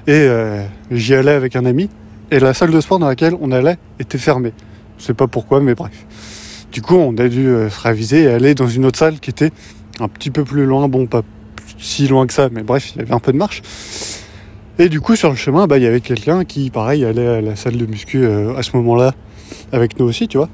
Et 0.07 0.13
euh, 0.13 0.65
j'y 0.91 1.15
allais 1.15 1.33
avec 1.33 1.57
un 1.57 1.65
ami. 1.65 1.89
Et 2.31 2.39
la 2.39 2.55
salle 2.55 2.71
de 2.71 2.81
sport 2.81 2.99
dans 2.99 3.09
laquelle 3.09 3.35
on 3.41 3.53
allait 3.53 3.77
était 3.99 4.19
fermée. 4.19 4.53
Je 4.99 5.05
sais 5.05 5.15
pas 5.15 5.27
pourquoi, 5.27 5.61
mais 5.61 5.75
bref. 5.75 5.93
Du 6.73 6.81
coup, 6.81 6.97
on 6.97 7.17
a 7.19 7.29
dû 7.29 7.47
euh, 7.49 7.69
se 7.69 7.81
raviser 7.81 8.23
et 8.23 8.29
aller 8.29 8.55
dans 8.55 8.69
une 8.69 8.87
autre 8.87 8.99
salle 8.99 9.21
qui 9.21 9.29
était 9.29 9.51
un 10.01 10.09
petit 10.09 10.31
peu 10.31 10.45
plus 10.45 10.65
loin. 10.65 10.89
Bon, 10.89 11.07
pas 11.07 11.23
si 11.79 12.09
loin 12.09 12.27
que 12.27 12.33
ça, 12.33 12.49
mais 12.51 12.63
bref, 12.63 12.93
il 12.95 13.01
y 13.01 13.03
avait 13.03 13.13
un 13.13 13.19
peu 13.19 13.33
de 13.33 13.39
marche. 13.39 13.63
Et 14.79 14.89
du 14.89 15.03
coup, 15.03 15.17
sur 15.17 15.29
le 15.29 15.37
chemin, 15.37 15.67
bah, 15.67 15.77
il 15.77 15.85
y 15.85 15.87
avait 15.87 16.01
quelqu'un 16.01 16.45
qui, 16.45 16.71
pareil, 16.71 17.05
allait 17.05 17.27
à 17.27 17.41
la 17.43 17.57
salle 17.57 17.77
de 17.77 17.85
muscu 17.85 18.27
à 18.27 18.63
ce 18.63 18.75
moment-là 18.79 19.13
avec 19.71 19.99
nous 19.99 20.07
aussi, 20.07 20.29
tu 20.29 20.39
vois. 20.39 20.49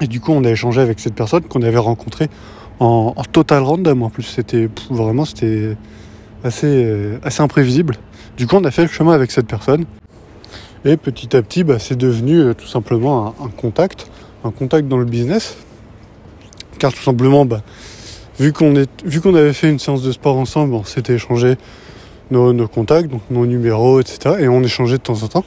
Et 0.00 0.06
du 0.06 0.20
coup, 0.20 0.32
on 0.32 0.44
a 0.44 0.50
échangé 0.50 0.80
avec 0.80 1.00
cette 1.00 1.14
personne 1.14 1.42
qu'on 1.42 1.62
avait 1.62 1.78
rencontrée 1.78 2.28
en, 2.80 3.12
total 3.32 3.62
random. 3.62 4.02
En 4.02 4.10
plus, 4.10 4.24
c'était 4.24 4.68
vraiment, 4.90 5.24
c'était 5.24 5.76
assez, 6.44 6.66
euh, 6.66 7.18
assez 7.22 7.42
imprévisible. 7.42 7.96
Du 8.36 8.46
coup, 8.46 8.56
on 8.56 8.64
a 8.64 8.70
fait 8.70 8.82
le 8.82 8.88
chemin 8.88 9.12
avec 9.12 9.30
cette 9.30 9.46
personne. 9.46 9.84
Et 10.84 10.96
petit 10.96 11.36
à 11.36 11.42
petit, 11.42 11.64
bah, 11.64 11.78
c'est 11.78 11.96
devenu 11.96 12.54
tout 12.54 12.66
simplement 12.66 13.34
un 13.42 13.48
contact 13.48 14.10
un 14.46 14.50
contact 14.50 14.88
dans 14.88 14.98
le 14.98 15.04
business. 15.04 15.56
Car 16.78 16.92
tout 16.92 17.02
simplement, 17.02 17.44
bah, 17.44 17.62
vu 18.38 18.52
qu'on 18.52 18.74
vu 19.04 19.20
qu'on 19.20 19.34
avait 19.34 19.52
fait 19.52 19.70
une 19.70 19.78
séance 19.78 20.02
de 20.02 20.12
sport 20.12 20.36
ensemble, 20.36 20.74
on 20.74 20.84
s'était 20.84 21.14
échangé 21.14 21.56
nos, 22.30 22.68
contacts, 22.68 23.10
donc 23.10 23.22
nos 23.30 23.46
numéros, 23.46 24.00
etc. 24.00 24.36
Et 24.40 24.48
on 24.48 24.62
échangeait 24.62 24.98
de 24.98 25.02
temps 25.02 25.22
en 25.22 25.28
temps. 25.28 25.44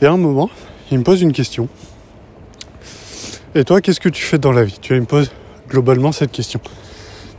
Et 0.00 0.06
à 0.06 0.12
un 0.12 0.16
moment, 0.16 0.50
il 0.90 0.98
me 0.98 1.04
pose 1.04 1.22
une 1.22 1.32
question. 1.32 1.68
Et 3.54 3.64
toi, 3.64 3.82
qu'est-ce 3.82 4.00
que 4.00 4.08
tu 4.08 4.22
fais 4.22 4.38
dans 4.38 4.50
la 4.50 4.64
vie? 4.64 4.78
Tu 4.80 4.94
vois, 4.94 5.00
me 5.00 5.04
pose 5.04 5.30
globalement 5.68 6.10
cette 6.10 6.32
question. 6.32 6.58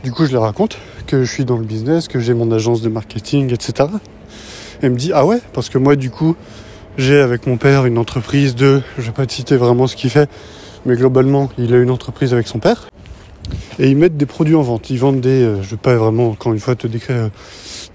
Du 0.04 0.12
coup, 0.12 0.26
je 0.26 0.30
lui 0.30 0.36
raconte 0.36 0.78
que 1.08 1.24
je 1.24 1.32
suis 1.32 1.44
dans 1.44 1.56
le 1.56 1.64
business, 1.64 2.06
que 2.06 2.20
j'ai 2.20 2.34
mon 2.34 2.52
agence 2.52 2.82
de 2.82 2.88
marketing, 2.88 3.52
etc. 3.52 3.88
Et 4.80 4.86
il 4.86 4.90
me 4.90 4.96
dit, 4.96 5.10
ah 5.12 5.26
ouais, 5.26 5.40
parce 5.52 5.68
que 5.68 5.76
moi, 5.76 5.96
du 5.96 6.10
coup, 6.10 6.36
j'ai 6.98 7.18
avec 7.18 7.48
mon 7.48 7.56
père 7.56 7.84
une 7.84 7.98
entreprise 7.98 8.54
de, 8.54 8.80
je 8.96 9.02
vais 9.02 9.10
pas 9.10 9.26
te 9.26 9.32
citer 9.32 9.56
vraiment 9.56 9.88
ce 9.88 9.96
qu'il 9.96 10.08
fait, 10.08 10.30
mais 10.86 10.94
globalement, 10.94 11.50
il 11.58 11.74
a 11.74 11.78
une 11.78 11.90
entreprise 11.90 12.32
avec 12.32 12.46
son 12.46 12.60
père. 12.60 12.88
Et 13.80 13.88
ils 13.88 13.96
mettent 13.96 14.16
des 14.16 14.26
produits 14.26 14.54
en 14.54 14.62
vente. 14.62 14.90
Ils 14.90 15.00
vendent 15.00 15.20
des. 15.20 15.42
Euh, 15.42 15.56
je 15.62 15.66
ne 15.66 15.70
vais 15.72 15.76
pas 15.76 15.96
vraiment, 15.96 16.30
encore 16.30 16.52
une 16.52 16.60
fois, 16.60 16.76
te 16.76 16.86
décrire 16.86 17.16
euh, 17.16 17.28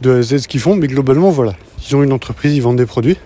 de 0.01 0.11
A 0.11 0.15
à 0.17 0.21
Z 0.21 0.39
ce 0.39 0.47
qu'ils 0.49 0.59
font, 0.59 0.75
mais 0.75 0.87
globalement, 0.87 1.31
voilà. 1.31 1.53
Ils 1.87 1.95
ont 1.95 2.03
une 2.03 2.11
entreprise, 2.11 2.53
ils 2.53 2.61
vendent 2.61 2.77
des 2.77 2.85
produits. 2.85 3.17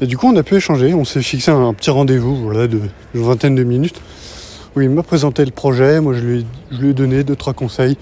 Et 0.00 0.06
du 0.06 0.16
coup, 0.16 0.28
on 0.28 0.36
a 0.36 0.42
pu 0.42 0.56
échanger. 0.56 0.94
On 0.94 1.04
s'est 1.04 1.22
fixé 1.22 1.50
un, 1.50 1.72
petit 1.74 1.90
rendez-vous, 1.90 2.36
voilà, 2.36 2.66
de 2.66 2.80
vingtaine 3.14 3.54
de 3.54 3.64
minutes, 3.64 4.00
où 4.76 4.80
il 4.80 4.90
m'a 4.90 5.02
présenté 5.02 5.44
le 5.44 5.50
projet. 5.50 6.00
Moi, 6.00 6.14
je 6.14 6.20
lui, 6.20 6.46
je 6.70 6.78
lui 6.78 6.90
ai 6.90 6.94
donné 6.94 7.24
deux, 7.24 7.36
trois 7.36 7.54
conseils 7.54 7.96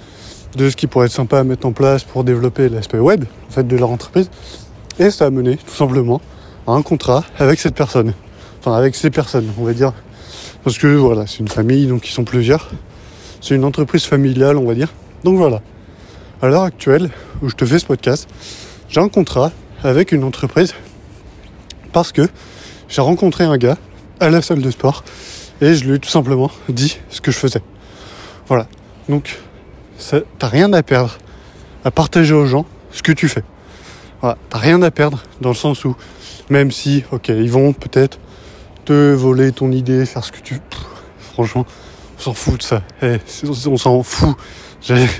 de 0.56 0.70
ce 0.70 0.76
qui 0.76 0.86
pourrait 0.86 1.06
être 1.06 1.12
sympa 1.12 1.40
à 1.40 1.44
mettre 1.44 1.66
en 1.66 1.72
place 1.72 2.04
pour 2.04 2.24
développer 2.24 2.68
l'aspect 2.68 2.98
web, 2.98 3.24
en 3.48 3.52
fait, 3.52 3.66
de 3.66 3.76
leur 3.76 3.90
entreprise. 3.90 4.30
Et 4.98 5.10
ça 5.10 5.26
a 5.26 5.30
mené, 5.30 5.56
tout 5.56 5.74
simplement, 5.74 6.20
à 6.66 6.72
un 6.72 6.82
contrat 6.82 7.24
avec 7.38 7.60
cette 7.60 7.74
personne. 7.74 8.14
Enfin, 8.60 8.76
avec 8.76 8.94
ces 8.94 9.10
personnes, 9.10 9.48
on 9.58 9.64
va 9.64 9.72
dire 9.72 9.92
parce 10.66 10.78
que 10.78 10.88
voilà, 10.88 11.28
c'est 11.28 11.38
une 11.38 11.48
famille, 11.48 11.86
donc 11.86 12.08
ils 12.08 12.12
sont 12.12 12.24
plusieurs. 12.24 12.70
C'est 13.40 13.54
une 13.54 13.62
entreprise 13.62 14.04
familiale, 14.04 14.56
on 14.56 14.66
va 14.66 14.74
dire. 14.74 14.92
Donc 15.22 15.36
voilà. 15.36 15.62
À 16.42 16.48
l'heure 16.48 16.64
actuelle, 16.64 17.10
où 17.40 17.48
je 17.48 17.54
te 17.54 17.64
fais 17.64 17.78
ce 17.78 17.86
podcast, 17.86 18.28
j'ai 18.88 19.00
un 19.00 19.08
contrat 19.08 19.52
avec 19.84 20.10
une 20.10 20.24
entreprise 20.24 20.74
parce 21.96 22.12
que 22.12 22.28
j'ai 22.90 23.00
rencontré 23.00 23.44
un 23.44 23.56
gars 23.56 23.78
à 24.20 24.28
la 24.28 24.42
salle 24.42 24.60
de 24.60 24.70
sport 24.70 25.02
et 25.62 25.74
je 25.74 25.86
lui 25.86 25.94
ai 25.94 25.98
tout 25.98 26.10
simplement 26.10 26.50
dit 26.68 26.98
ce 27.08 27.22
que 27.22 27.30
je 27.30 27.38
faisais. 27.38 27.62
Voilà. 28.48 28.66
Donc, 29.08 29.38
t'as 30.38 30.48
rien 30.48 30.74
à 30.74 30.82
perdre 30.82 31.16
à 31.86 31.90
partager 31.90 32.34
aux 32.34 32.44
gens 32.44 32.66
ce 32.90 33.02
que 33.02 33.12
tu 33.12 33.28
fais. 33.28 33.44
Voilà. 34.20 34.36
T'as 34.50 34.58
rien 34.58 34.82
à 34.82 34.90
perdre 34.90 35.22
dans 35.40 35.48
le 35.48 35.54
sens 35.54 35.86
où, 35.86 35.96
même 36.50 36.70
si, 36.70 37.02
ok, 37.12 37.28
ils 37.30 37.50
vont 37.50 37.72
peut-être 37.72 38.18
te 38.84 39.14
voler 39.14 39.50
ton 39.52 39.72
idée, 39.72 40.04
faire 40.04 40.22
ce 40.22 40.32
que 40.32 40.40
tu. 40.40 40.60
franchement, 41.32 41.64
on 42.18 42.20
s'en 42.20 42.34
fout 42.34 42.58
de 42.58 42.62
ça. 42.62 42.82
Eh, 43.00 43.16
on 43.66 43.78
s'en 43.78 44.02
fout. 44.02 44.36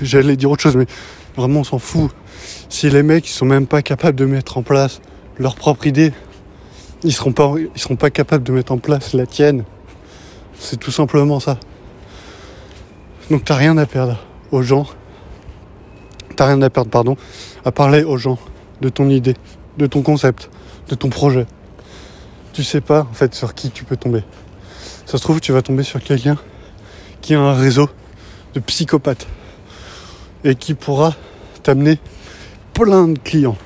J'allais 0.03 0.35
dire 0.35 0.51
autre 0.51 0.61
chose, 0.61 0.75
mais 0.75 0.85
vraiment, 1.35 1.61
on 1.61 1.63
s'en 1.63 1.79
fout. 1.79 2.11
Si 2.69 2.87
les 2.87 3.01
mecs, 3.01 3.27
ils 3.27 3.33
sont 3.33 3.47
même 3.47 3.65
pas 3.65 3.81
capables 3.81 4.15
de 4.15 4.25
mettre 4.25 4.59
en 4.59 4.61
place 4.61 5.01
leur 5.39 5.55
propre 5.55 5.87
idée, 5.87 6.13
ils 7.03 7.13
seront 7.13 7.31
pas, 7.31 7.53
ils 7.57 7.79
seront 7.79 7.95
pas 7.95 8.09
capables 8.09 8.43
de 8.43 8.51
mettre 8.51 8.71
en 8.71 8.77
place 8.77 9.13
la 9.13 9.25
tienne. 9.25 9.63
C'est 10.59 10.79
tout 10.79 10.91
simplement 10.91 11.39
ça. 11.39 11.59
Donc 13.29 13.43
t'as 13.43 13.55
rien 13.55 13.77
à 13.77 13.85
perdre 13.85 14.17
aux 14.51 14.61
gens. 14.61 14.87
T'as 16.35 16.47
rien 16.47 16.61
à 16.61 16.69
perdre, 16.69 16.89
pardon, 16.89 17.17
à 17.65 17.71
parler 17.71 18.03
aux 18.03 18.17
gens 18.17 18.37
de 18.81 18.89
ton 18.89 19.09
idée, 19.09 19.35
de 19.77 19.87
ton 19.87 20.01
concept, 20.01 20.49
de 20.89 20.95
ton 20.95 21.09
projet. 21.09 21.45
Tu 22.53 22.63
sais 22.63 22.81
pas 22.81 23.01
en 23.09 23.13
fait 23.13 23.33
sur 23.35 23.53
qui 23.53 23.69
tu 23.69 23.83
peux 23.83 23.97
tomber. 23.97 24.23
Ça 25.05 25.17
se 25.17 25.23
trouve 25.23 25.39
tu 25.39 25.51
vas 25.51 25.61
tomber 25.61 25.83
sur 25.83 26.01
quelqu'un 26.01 26.37
qui 27.21 27.35
a 27.35 27.39
un 27.39 27.53
réseau 27.53 27.89
de 28.53 28.59
psychopathes 28.59 29.27
et 30.43 30.55
qui 30.55 30.73
pourra 30.73 31.15
t'amener 31.63 31.99
plein 32.73 33.07
de 33.07 33.19
clients. 33.19 33.57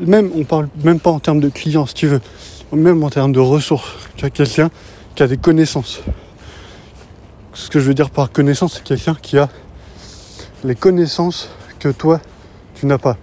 Même, 0.00 0.30
on 0.34 0.44
parle 0.44 0.68
même 0.82 1.00
pas 1.00 1.10
en 1.10 1.20
termes 1.20 1.40
de 1.40 1.48
clients, 1.48 1.86
si 1.86 1.94
tu 1.94 2.06
veux, 2.08 2.20
même 2.72 3.02
en 3.04 3.10
termes 3.10 3.32
de 3.32 3.40
ressources. 3.40 3.92
Tu 4.16 4.24
as 4.24 4.30
quelqu'un 4.30 4.70
qui 5.14 5.22
a 5.22 5.28
des 5.28 5.36
connaissances. 5.36 6.00
Ce 7.54 7.70
que 7.70 7.80
je 7.80 7.86
veux 7.86 7.94
dire 7.94 8.10
par 8.10 8.30
connaissance, 8.30 8.74
c'est 8.74 8.84
quelqu'un 8.84 9.16
qui 9.20 9.38
a 9.38 9.48
les 10.64 10.74
connaissances 10.74 11.48
que 11.78 11.88
toi, 11.88 12.20
tu 12.74 12.86
n'as 12.86 12.98
pas. 12.98 13.16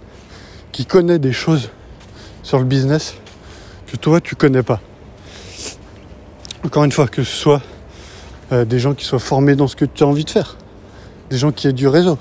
Qui 0.72 0.86
connaît 0.86 1.18
des 1.18 1.32
choses 1.32 1.70
sur 2.42 2.58
le 2.58 2.64
business 2.64 3.14
que 3.86 3.96
toi, 3.96 4.20
tu 4.20 4.34
connais 4.34 4.62
pas. 4.62 4.80
Encore 6.64 6.84
une 6.84 6.92
fois, 6.92 7.06
que 7.06 7.22
ce 7.22 7.36
soit 7.36 7.62
euh, 8.52 8.64
des 8.64 8.78
gens 8.78 8.94
qui 8.94 9.04
soient 9.04 9.18
formés 9.18 9.56
dans 9.56 9.68
ce 9.68 9.76
que 9.76 9.84
tu 9.84 10.02
as 10.02 10.06
envie 10.06 10.24
de 10.24 10.30
faire, 10.30 10.56
des 11.30 11.38
gens 11.38 11.52
qui 11.52 11.68
aient 11.68 11.72
du 11.72 11.86
réseau, 11.88 12.18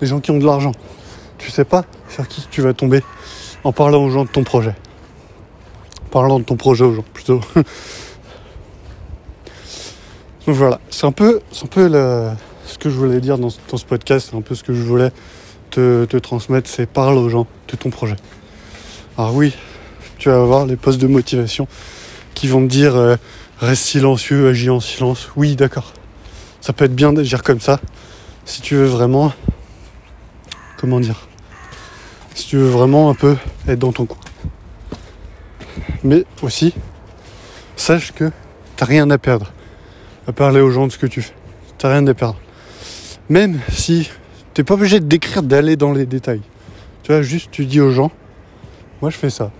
des 0.00 0.06
gens 0.06 0.20
qui 0.20 0.30
ont 0.30 0.38
de 0.38 0.44
l'argent. 0.44 0.72
Tu 1.38 1.50
sais 1.50 1.64
pas 1.64 1.84
sur 2.08 2.26
qui 2.28 2.46
tu 2.50 2.62
vas 2.62 2.74
tomber 2.74 3.02
en 3.64 3.72
parlant 3.72 4.04
aux 4.04 4.10
gens 4.10 4.24
de 4.24 4.30
ton 4.30 4.44
projet. 4.44 4.74
Parlant 6.10 6.38
de 6.38 6.44
ton 6.44 6.56
projet 6.56 6.84
aux 6.84 6.94
gens, 6.94 7.04
plutôt. 7.12 7.40
Donc 10.46 10.54
voilà, 10.56 10.78
c'est 10.90 11.06
un 11.06 11.12
peu, 11.12 11.40
un 11.62 11.66
peu 11.66 11.90
ce 12.66 12.78
que 12.78 12.90
je 12.90 12.94
voulais 12.96 13.20
dire 13.20 13.38
dans, 13.38 13.48
ce 13.50 13.84
podcast, 13.86 14.28
c'est 14.30 14.36
un 14.36 14.42
peu 14.42 14.54
ce 14.54 14.62
que 14.62 14.74
je 14.74 14.82
voulais 14.82 15.10
te, 15.70 16.18
transmettre, 16.18 16.68
c'est 16.68 16.86
parle 16.86 17.16
aux 17.16 17.30
gens 17.30 17.46
de 17.68 17.76
ton 17.76 17.90
projet. 17.90 18.16
Alors 19.16 19.34
oui, 19.34 19.54
tu 20.18 20.28
vas 20.28 20.36
avoir 20.36 20.66
les 20.66 20.76
postes 20.76 21.00
de 21.00 21.06
motivation 21.06 21.66
qui 22.34 22.46
vont 22.46 22.60
te 22.60 22.70
dire 22.70 22.94
euh, 22.94 23.16
Reste 23.60 23.84
silencieux, 23.84 24.48
agis 24.48 24.68
en 24.68 24.80
silence. 24.80 25.30
Oui, 25.36 25.54
d'accord. 25.56 25.92
Ça 26.60 26.72
peut 26.72 26.84
être 26.84 26.94
bien 26.94 27.12
d'agir 27.12 27.42
comme 27.42 27.60
ça. 27.60 27.80
Si 28.44 28.60
tu 28.60 28.74
veux 28.74 28.86
vraiment. 28.86 29.32
Comment 30.76 31.00
dire 31.00 31.28
Si 32.34 32.48
tu 32.48 32.56
veux 32.56 32.68
vraiment 32.68 33.10
un 33.10 33.14
peu 33.14 33.36
être 33.68 33.78
dans 33.78 33.92
ton 33.92 34.06
coin. 34.06 34.18
Mais 36.02 36.24
aussi, 36.42 36.74
sache 37.76 38.12
que 38.12 38.30
t'as 38.76 38.84
rien 38.84 39.10
à 39.10 39.18
perdre 39.18 39.52
à 40.26 40.32
parler 40.32 40.60
aux 40.60 40.70
gens 40.70 40.86
de 40.86 40.92
ce 40.92 40.98
que 40.98 41.06
tu 41.06 41.22
fais. 41.22 41.34
T'as 41.78 41.90
rien 41.90 42.06
à 42.06 42.14
perdre. 42.14 42.38
Même 43.28 43.60
si 43.70 44.10
t'es 44.52 44.64
pas 44.64 44.74
obligé 44.74 45.00
de 45.00 45.06
décrire, 45.06 45.42
d'aller 45.42 45.76
dans 45.76 45.92
les 45.92 46.06
détails. 46.06 46.42
Tu 47.02 47.12
vois, 47.12 47.22
juste 47.22 47.50
tu 47.50 47.66
dis 47.66 47.80
aux 47.80 47.90
gens, 47.90 48.10
moi 49.00 49.10
je 49.10 49.16
fais 49.16 49.30
ça. 49.30 49.50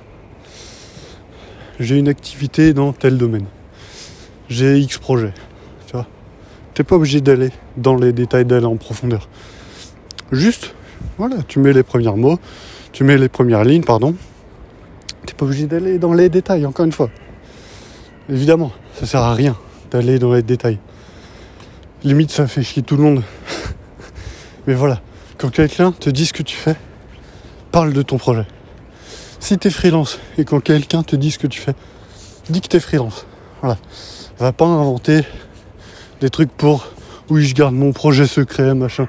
J'ai 1.81 1.97
une 1.97 2.09
activité 2.09 2.73
dans 2.73 2.93
tel 2.93 3.19
domaine 3.19 3.47
j'ai 4.49 4.79
X 4.79 4.99
projet. 4.99 5.33
Tu 5.87 5.93
vois 5.93 6.07
T'es 6.75 6.85
pas 6.85 6.97
obligé 6.97 7.21
d'aller 7.21 7.51
dans 7.77 7.97
les 7.97 8.13
détails, 8.13 8.45
d'aller 8.45 8.67
en 8.67 8.77
profondeur. 8.77 9.29
Juste, 10.33 10.75
voilà, 11.19 11.37
tu 11.47 11.59
mets 11.59 11.73
les 11.73 11.83
premiers 11.83 12.15
mots, 12.17 12.39
tu 12.93 13.05
mets 13.05 13.17
les 13.17 13.29
premières 13.29 13.65
lignes, 13.65 13.85
pardon. 13.85 14.15
T'es 15.27 15.35
pas 15.35 15.45
obligé 15.45 15.67
d'aller 15.67 15.99
dans 15.99 16.13
les 16.13 16.29
détails, 16.29 16.67
encore 16.67 16.85
une 16.85 16.93
fois. 16.93 17.11
Évidemment, 18.29 18.73
ça 18.95 19.07
sert 19.07 19.21
à 19.21 19.35
rien 19.35 19.57
d'aller 19.91 20.19
dans 20.19 20.33
les 20.33 20.43
détails. 20.43 20.79
Limite, 22.03 22.31
ça 22.31 22.47
fait 22.47 22.63
chier 22.63 22.83
tout 22.83 22.97
le 22.97 23.03
monde. 23.03 23.23
Mais 24.67 24.75
voilà, 24.75 25.01
quand 25.39 25.51
quelqu'un 25.51 25.93
te 25.93 26.11
dit 26.11 26.27
ce 26.27 26.33
que 26.33 26.43
tu 26.43 26.57
fais, 26.57 26.77
parle 27.71 27.93
de 27.93 28.03
ton 28.03 28.19
projet. 28.19 28.47
Si 29.41 29.59
t'es 29.59 29.71
freelance 29.71 30.19
et 30.39 30.45
quand 30.45 30.61
quelqu'un 30.61 31.03
te 31.03 31.17
dit 31.17 31.31
ce 31.31 31.39
que 31.39 31.47
tu 31.47 31.61
fais, 31.61 31.75
dis 32.49 32.61
que 32.61 32.69
t'es 32.69 32.81
freelance. 32.81 33.27
Voilà 33.61 33.79
va 34.39 34.53
pas 34.53 34.67
inventer 34.67 35.23
des 36.21 36.31
trucs 36.31 36.51
pour 36.51 36.87
oui 37.31 37.45
je 37.47 37.55
garde 37.55 37.75
mon 37.75 37.93
projet 37.93 38.27
secret, 38.27 38.75
machin. 38.75 39.09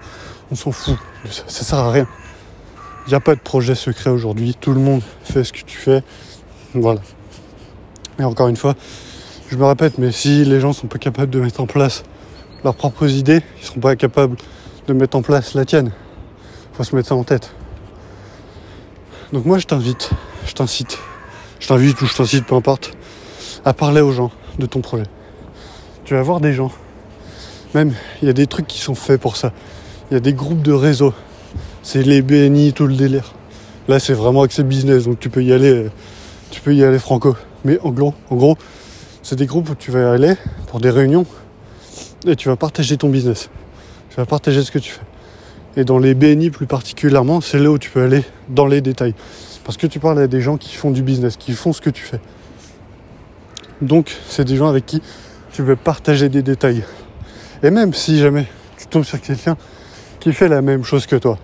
On 0.51 0.55
s'en 0.55 0.71
fout. 0.71 0.97
Ça, 1.29 1.43
ça, 1.47 1.63
sert 1.63 1.79
à 1.79 1.91
rien. 1.91 2.07
Il 3.05 3.09
n'y 3.09 3.15
a 3.15 3.19
pas 3.19 3.35
de 3.35 3.39
projet 3.39 3.75
secret 3.75 4.09
aujourd'hui. 4.09 4.55
Tout 4.59 4.73
le 4.73 4.79
monde 4.79 5.01
fait 5.23 5.43
ce 5.43 5.53
que 5.53 5.61
tu 5.61 5.77
fais. 5.77 6.03
Voilà. 6.73 7.01
Et 8.19 8.23
encore 8.23 8.47
une 8.47 8.55
fois, 8.55 8.75
je 9.49 9.57
me 9.57 9.65
répète, 9.65 9.97
mais 9.97 10.11
si 10.11 10.45
les 10.45 10.59
gens 10.59 10.73
sont 10.73 10.87
pas 10.87 10.97
capables 10.97 11.31
de 11.31 11.39
mettre 11.39 11.61
en 11.61 11.67
place 11.67 12.03
leurs 12.63 12.75
propres 12.75 13.09
idées, 13.09 13.41
ils 13.59 13.65
seront 13.65 13.79
pas 13.79 13.95
capables 13.95 14.37
de 14.87 14.93
mettre 14.93 15.17
en 15.17 15.21
place 15.21 15.53
la 15.53 15.65
tienne. 15.65 15.91
Faut 16.73 16.83
se 16.83 16.95
mettre 16.95 17.09
ça 17.09 17.15
en 17.15 17.23
tête. 17.23 17.51
Donc 19.33 19.45
moi 19.45 19.57
je 19.57 19.65
t'invite, 19.65 20.11
je 20.45 20.53
t'incite, 20.53 20.99
je 21.59 21.67
t'invite 21.67 22.01
ou 22.01 22.05
je 22.05 22.15
t'incite, 22.15 22.45
peu 22.45 22.55
importe, 22.55 22.95
à 23.65 23.73
parler 23.73 24.01
aux 24.01 24.11
gens 24.11 24.31
de 24.59 24.65
ton 24.65 24.81
projet 24.81 25.03
tu 26.05 26.13
vas 26.13 26.21
voir 26.21 26.39
des 26.39 26.53
gens. 26.53 26.71
Même, 27.73 27.93
il 28.21 28.27
y 28.27 28.29
a 28.29 28.33
des 28.33 28.47
trucs 28.47 28.67
qui 28.67 28.79
sont 28.79 28.95
faits 28.95 29.19
pour 29.19 29.35
ça. 29.35 29.51
Il 30.11 30.13
y 30.13 30.17
a 30.17 30.19
des 30.19 30.33
groupes 30.33 30.61
de 30.61 30.71
réseaux. 30.71 31.13
C'est 31.81 32.03
les 32.03 32.21
BNI, 32.21 32.73
tout 32.73 32.85
le 32.85 32.95
délire. 32.95 33.33
Là, 33.87 33.99
c'est 33.99 34.13
vraiment 34.13 34.43
accès 34.43 34.63
business, 34.63 35.05
donc 35.05 35.19
tu 35.19 35.29
peux 35.29 35.43
y 35.43 35.51
aller, 35.51 35.87
tu 36.51 36.61
peux 36.61 36.75
y 36.75 36.83
aller 36.83 36.99
franco. 36.99 37.35
Mais 37.63 37.79
en 37.83 37.89
gros, 37.89 38.13
en 38.29 38.35
gros, 38.35 38.55
c'est 39.23 39.35
des 39.35 39.47
groupes 39.47 39.69
où 39.69 39.75
tu 39.75 39.89
vas 39.89 40.11
aller 40.11 40.35
pour 40.67 40.79
des 40.79 40.91
réunions 40.91 41.25
et 42.27 42.35
tu 42.35 42.49
vas 42.49 42.55
partager 42.55 42.97
ton 42.97 43.09
business. 43.09 43.49
Tu 44.09 44.17
vas 44.17 44.25
partager 44.25 44.63
ce 44.63 44.71
que 44.71 44.79
tu 44.79 44.91
fais. 44.91 45.01
Et 45.77 45.83
dans 45.83 45.97
les 45.97 46.13
BNI 46.13 46.51
plus 46.51 46.67
particulièrement, 46.67 47.41
c'est 47.41 47.59
là 47.59 47.71
où 47.71 47.79
tu 47.79 47.89
peux 47.89 48.03
aller 48.03 48.23
dans 48.49 48.67
les 48.67 48.81
détails. 48.81 49.15
Parce 49.63 49.77
que 49.77 49.87
tu 49.87 49.99
parles 49.99 50.19
à 50.19 50.27
des 50.27 50.41
gens 50.41 50.57
qui 50.57 50.75
font 50.75 50.91
du 50.91 51.01
business, 51.01 51.35
qui 51.37 51.53
font 51.53 51.73
ce 51.73 51.81
que 51.81 51.89
tu 51.89 52.03
fais. 52.03 52.19
Donc, 53.81 54.15
c'est 54.29 54.45
des 54.45 54.55
gens 54.55 54.67
avec 54.67 54.85
qui 54.85 55.01
tu 55.51 55.63
veux 55.63 55.75
partager 55.75 56.29
des 56.29 56.43
détails. 56.43 56.83
Et 57.63 57.71
même 57.71 57.93
si 57.93 58.19
jamais 58.19 58.45
tu 58.77 58.87
tombes 58.87 59.03
sur 59.03 59.19
quelqu'un 59.19 59.57
qui 60.25 60.33
fait 60.33 60.47
la 60.47 60.63
même 60.63 60.83
chose 60.83 61.05
que 61.05 61.15
toi, 61.15 61.37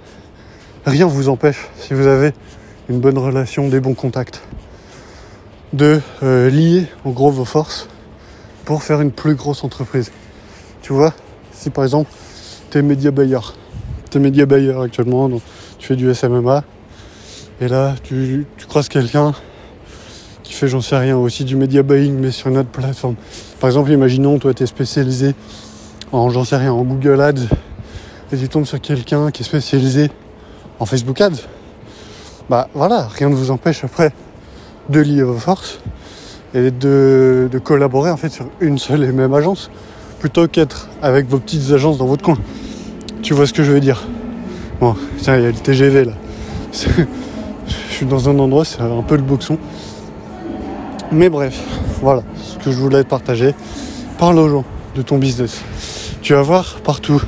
rien 0.87 1.05
vous 1.05 1.29
empêche, 1.29 1.69
si 1.77 1.93
vous 1.93 2.07
avez 2.07 2.33
une 2.89 2.99
bonne 2.99 3.19
relation, 3.19 3.67
des 3.67 3.79
bons 3.79 3.93
contacts, 3.93 4.41
de 5.71 6.01
euh, 6.23 6.49
lier 6.49 6.87
en 7.05 7.11
gros 7.11 7.29
vos 7.29 7.45
forces 7.45 7.87
pour 8.65 8.81
faire 8.81 8.99
une 9.01 9.11
plus 9.11 9.35
grosse 9.35 9.63
entreprise. 9.63 10.11
Tu 10.81 10.93
vois, 10.93 11.13
si 11.51 11.69
par 11.69 11.83
exemple 11.83 12.09
tu 12.71 12.79
es 12.79 12.81
média 12.81 13.11
buyer, 13.11 13.37
tu 14.09 14.17
es 14.17 14.19
média 14.19 14.47
buyer 14.47 14.73
actuellement, 14.81 15.29
donc 15.29 15.43
tu 15.77 15.85
fais 15.85 15.95
du 15.95 16.11
SMMA, 16.11 16.63
et 17.59 17.67
là 17.67 17.93
tu, 18.01 18.47
tu 18.57 18.65
croises 18.65 18.89
quelqu'un 18.89 19.35
qui 20.41 20.53
fait 20.53 20.67
j'en 20.67 20.81
sais 20.81 20.97
rien, 20.97 21.17
aussi 21.17 21.43
du 21.43 21.55
media 21.55 21.83
buying 21.83 22.15
mais 22.15 22.31
sur 22.31 22.47
une 22.47 22.57
autre 22.57 22.69
plateforme. 22.69 23.13
Par 23.59 23.69
exemple, 23.69 23.91
imaginons 23.91 24.39
toi 24.39 24.55
tu 24.55 24.63
es 24.63 24.65
spécialisé 24.65 25.35
en 26.11 26.31
j'en 26.31 26.45
sais 26.45 26.57
rien, 26.57 26.73
en 26.73 26.81
Google 26.81 27.21
Ads 27.21 27.45
et 28.31 28.37
tu 28.37 28.47
tombes 28.47 28.65
sur 28.65 28.79
quelqu'un 28.79 29.31
qui 29.31 29.43
est 29.43 29.45
spécialisé 29.45 30.09
en 30.79 30.85
Facebook 30.85 31.19
Ads. 31.19 31.47
Bah 32.49 32.67
voilà, 32.73 33.07
rien 33.07 33.29
ne 33.29 33.35
vous 33.35 33.51
empêche 33.51 33.83
après 33.83 34.11
de 34.89 34.99
lier 34.99 35.23
vos 35.23 35.37
forces 35.37 35.79
et 36.53 36.71
de, 36.71 37.49
de 37.51 37.59
collaborer 37.59 38.09
en 38.09 38.17
fait 38.17 38.29
sur 38.29 38.45
une 38.59 38.77
seule 38.77 39.03
et 39.03 39.11
même 39.11 39.33
agence 39.33 39.69
plutôt 40.19 40.47
qu'être 40.47 40.89
avec 41.01 41.27
vos 41.27 41.39
petites 41.39 41.71
agences 41.71 41.97
dans 41.97 42.05
votre 42.05 42.23
coin. 42.23 42.37
Tu 43.21 43.33
vois 43.33 43.47
ce 43.47 43.53
que 43.53 43.63
je 43.63 43.71
veux 43.71 43.79
dire? 43.79 44.07
Bon, 44.79 44.95
tiens, 45.19 45.37
il 45.37 45.43
y 45.43 45.45
a 45.45 45.51
le 45.51 45.53
TGV 45.53 46.05
là. 46.05 46.13
Je 46.73 47.93
suis 47.93 48.05
dans 48.05 48.29
un 48.29 48.39
endroit, 48.39 48.65
c'est 48.65 48.81
un 48.81 49.03
peu 49.03 49.15
le 49.15 49.21
boxon. 49.21 49.57
Mais 51.11 51.29
bref, 51.29 51.61
voilà 52.01 52.23
ce 52.35 52.57
que 52.57 52.71
je 52.71 52.77
voulais 52.77 53.03
partager. 53.03 53.53
Parle 54.17 54.39
aux 54.39 54.49
gens 54.49 54.65
de 54.95 55.01
ton 55.01 55.17
business. 55.17 55.61
Tu 56.21 56.33
vas 56.33 56.41
voir 56.41 56.79
partout 56.83 57.21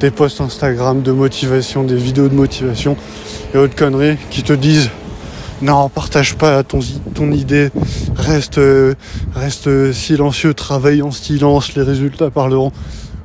des 0.00 0.10
posts 0.10 0.40
Instagram 0.40 1.02
de 1.02 1.12
motivation, 1.12 1.84
des 1.84 1.96
vidéos 1.96 2.28
de 2.28 2.34
motivation 2.34 2.96
et 3.54 3.58
autres 3.58 3.76
conneries 3.76 4.16
qui 4.30 4.42
te 4.42 4.52
disent 4.52 4.90
non, 5.62 5.88
partage 5.88 6.34
pas 6.34 6.62
ton, 6.62 6.80
idée, 7.32 7.70
reste, 8.14 8.60
reste 9.34 9.92
silencieux, 9.92 10.52
travaille 10.52 11.00
en 11.00 11.10
silence, 11.10 11.74
les 11.74 11.82
résultats 11.82 12.30
parleront. 12.30 12.72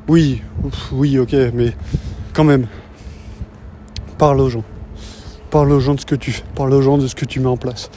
Oui, 0.07 0.41
oui, 0.93 1.19
ok, 1.19 1.35
mais 1.53 1.73
quand 2.33 2.45
même, 2.45 2.67
parle 4.17 4.39
aux 4.39 4.49
gens. 4.49 4.63
Parle 5.49 5.73
aux 5.73 5.81
gens 5.81 5.95
de 5.95 5.99
ce 5.99 6.05
que 6.05 6.15
tu 6.15 6.31
fais, 6.31 6.43
parle 6.55 6.73
aux 6.73 6.81
gens 6.81 6.97
de 6.97 7.07
ce 7.07 7.15
que 7.15 7.25
tu 7.25 7.41
mets 7.41 7.47
en 7.47 7.57
place. 7.57 7.89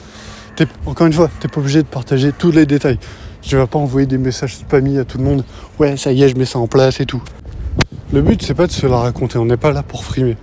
encore 0.85 1.07
une 1.07 1.13
fois, 1.13 1.29
t'es 1.39 1.47
pas 1.47 1.61
obligé 1.61 1.81
de 1.81 1.87
partager 1.87 2.33
tous 2.33 2.51
les 2.51 2.65
détails. 2.65 2.99
Tu 3.41 3.55
vas 3.55 3.67
pas 3.67 3.79
envoyer 3.79 4.07
des 4.07 4.17
messages 4.17 4.57
spammy 4.57 4.97
à 4.97 5.05
tout 5.05 5.17
le 5.17 5.23
monde. 5.23 5.45
Ouais, 5.79 5.95
ça 5.95 6.11
y 6.11 6.23
est, 6.23 6.29
je 6.29 6.35
mets 6.35 6.45
ça 6.45 6.59
en 6.59 6.67
place 6.67 6.99
et 6.99 7.05
tout. 7.05 7.21
Le 8.15 8.21
but, 8.21 8.41
c'est 8.41 8.53
pas 8.53 8.65
de 8.65 8.71
se 8.71 8.87
la 8.87 8.95
raconter. 8.95 9.37
On 9.39 9.43
n'est 9.43 9.57
pas 9.57 9.73
là 9.73 9.83
pour 9.83 10.05
frimer. 10.05 10.37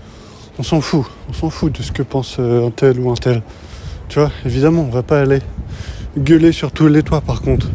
On 0.58 0.62
s'en 0.62 0.82
fout. 0.82 1.06
On 1.30 1.32
s'en 1.32 1.48
fout 1.48 1.74
de 1.74 1.82
ce 1.82 1.90
que 1.90 2.02
pense 2.02 2.36
euh, 2.38 2.66
un 2.66 2.70
tel 2.70 3.00
ou 3.00 3.10
un 3.10 3.14
tel. 3.14 3.40
Tu 4.10 4.18
vois, 4.18 4.30
évidemment, 4.44 4.82
on 4.82 4.90
va 4.90 5.02
pas 5.02 5.22
aller 5.22 5.38
gueuler 6.18 6.52
sur 6.52 6.70
tous 6.70 6.88
les 6.88 7.02
toits 7.02 7.22
par 7.22 7.40
contre. 7.40 7.68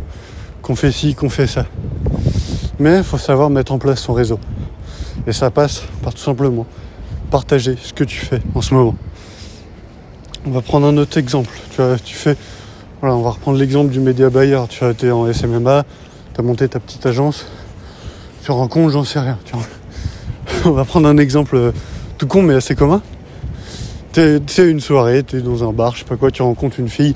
Qu'on 0.61 0.75
fait 0.75 0.91
ci, 0.91 1.15
qu'on 1.15 1.29
fait 1.29 1.47
ça. 1.47 1.65
Mais 2.77 2.97
il 2.97 3.03
faut 3.03 3.17
savoir 3.17 3.49
mettre 3.49 3.71
en 3.71 3.79
place 3.79 3.99
son 4.01 4.13
réseau. 4.13 4.39
Et 5.25 5.33
ça 5.33 5.49
passe 5.49 5.81
par 6.03 6.13
tout 6.13 6.21
simplement 6.21 6.67
partager 7.31 7.75
ce 7.81 7.91
que 7.91 8.03
tu 8.03 8.19
fais 8.19 8.43
en 8.53 8.61
ce 8.61 8.75
moment. 8.75 8.93
On 10.45 10.51
va 10.51 10.61
prendre 10.61 10.85
un 10.85 10.97
autre 10.97 11.17
exemple. 11.17 11.49
Tu 11.71 11.81
vois, 11.81 11.97
tu 11.97 12.13
fais. 12.13 12.37
Voilà, 13.01 13.15
on 13.15 13.23
va 13.23 13.31
reprendre 13.31 13.57
l'exemple 13.57 13.89
du 13.89 13.99
média 13.99 14.29
buyer. 14.29 14.61
Tu 14.69 14.83
as 14.83 14.91
été 14.91 15.09
en 15.09 15.33
SMMA, 15.33 15.85
tu 16.35 16.39
as 16.39 16.43
monté 16.43 16.69
ta 16.69 16.79
petite 16.79 17.03
agence. 17.07 17.47
Tu 18.43 18.51
rencontres, 18.51 18.91
j'en 18.91 19.03
sais 19.03 19.19
rien. 19.19 19.39
on 20.65 20.71
va 20.71 20.85
prendre 20.85 21.07
un 21.07 21.17
exemple 21.17 21.55
euh, 21.55 21.71
tout 22.17 22.27
con 22.27 22.41
mais 22.41 22.55
assez 22.55 22.75
commun 22.75 23.01
c'est 24.47 24.67
une 24.67 24.79
soirée, 24.79 25.23
tu 25.23 25.37
es 25.37 25.41
dans 25.41 25.67
un 25.67 25.71
bar, 25.71 25.93
je 25.93 25.99
sais 25.99 26.05
pas 26.05 26.15
quoi, 26.15 26.31
tu 26.31 26.41
rencontres 26.41 26.79
une 26.79 26.89
fille. 26.89 27.15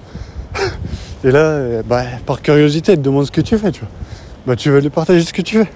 Et 1.23 1.31
là, 1.31 1.39
euh, 1.39 1.83
bah, 1.83 2.03
par 2.25 2.41
curiosité, 2.41 2.91
elle 2.91 2.99
te 2.99 3.03
demande 3.03 3.25
ce 3.25 3.31
que 3.31 3.41
tu 3.41 3.57
fais, 3.57 3.71
tu 3.71 3.81
vois. 3.81 3.89
Bah, 4.45 4.55
tu 4.55 4.69
vas 4.69 4.79
lui 4.79 4.89
partager 4.89 5.21
ce 5.23 5.33
que 5.33 5.41
tu 5.41 5.57
fais. 5.57 5.71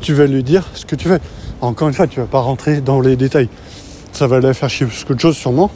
Tu 0.00 0.14
vas 0.14 0.26
lui 0.26 0.42
dire 0.42 0.66
ce 0.74 0.86
que 0.86 0.96
tu 0.96 1.08
fais. 1.08 1.20
Encore 1.60 1.88
une 1.88 1.94
fois, 1.94 2.06
tu 2.06 2.20
vas 2.20 2.26
pas 2.26 2.40
rentrer 2.40 2.80
dans 2.80 3.00
les 3.00 3.16
détails. 3.16 3.48
Ça 4.12 4.26
va 4.26 4.40
la 4.40 4.54
faire 4.54 4.70
chier 4.70 4.86
plus 4.86 5.04
qu'autre 5.04 5.20
chose, 5.20 5.36
sûrement. 5.36 5.70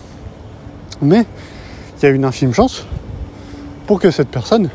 Mais 1.02 1.26
il 1.98 2.02
y 2.04 2.06
a 2.06 2.10
une 2.10 2.24
infime 2.24 2.54
chance 2.54 2.86
pour 3.86 4.00
que 4.00 4.10
cette 4.10 4.28
personne 4.28 4.70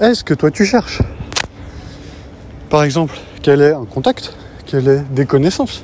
ait 0.00 0.14
ce 0.14 0.24
que 0.24 0.34
toi 0.34 0.50
tu 0.50 0.66
cherches. 0.66 1.00
Par 2.68 2.82
exemple, 2.82 3.14
qu'elle 3.42 3.62
ait 3.62 3.72
un 3.72 3.84
contact, 3.84 4.34
qu'elle 4.66 4.88
ait 4.88 5.02
des 5.10 5.26
connaissances 5.26 5.82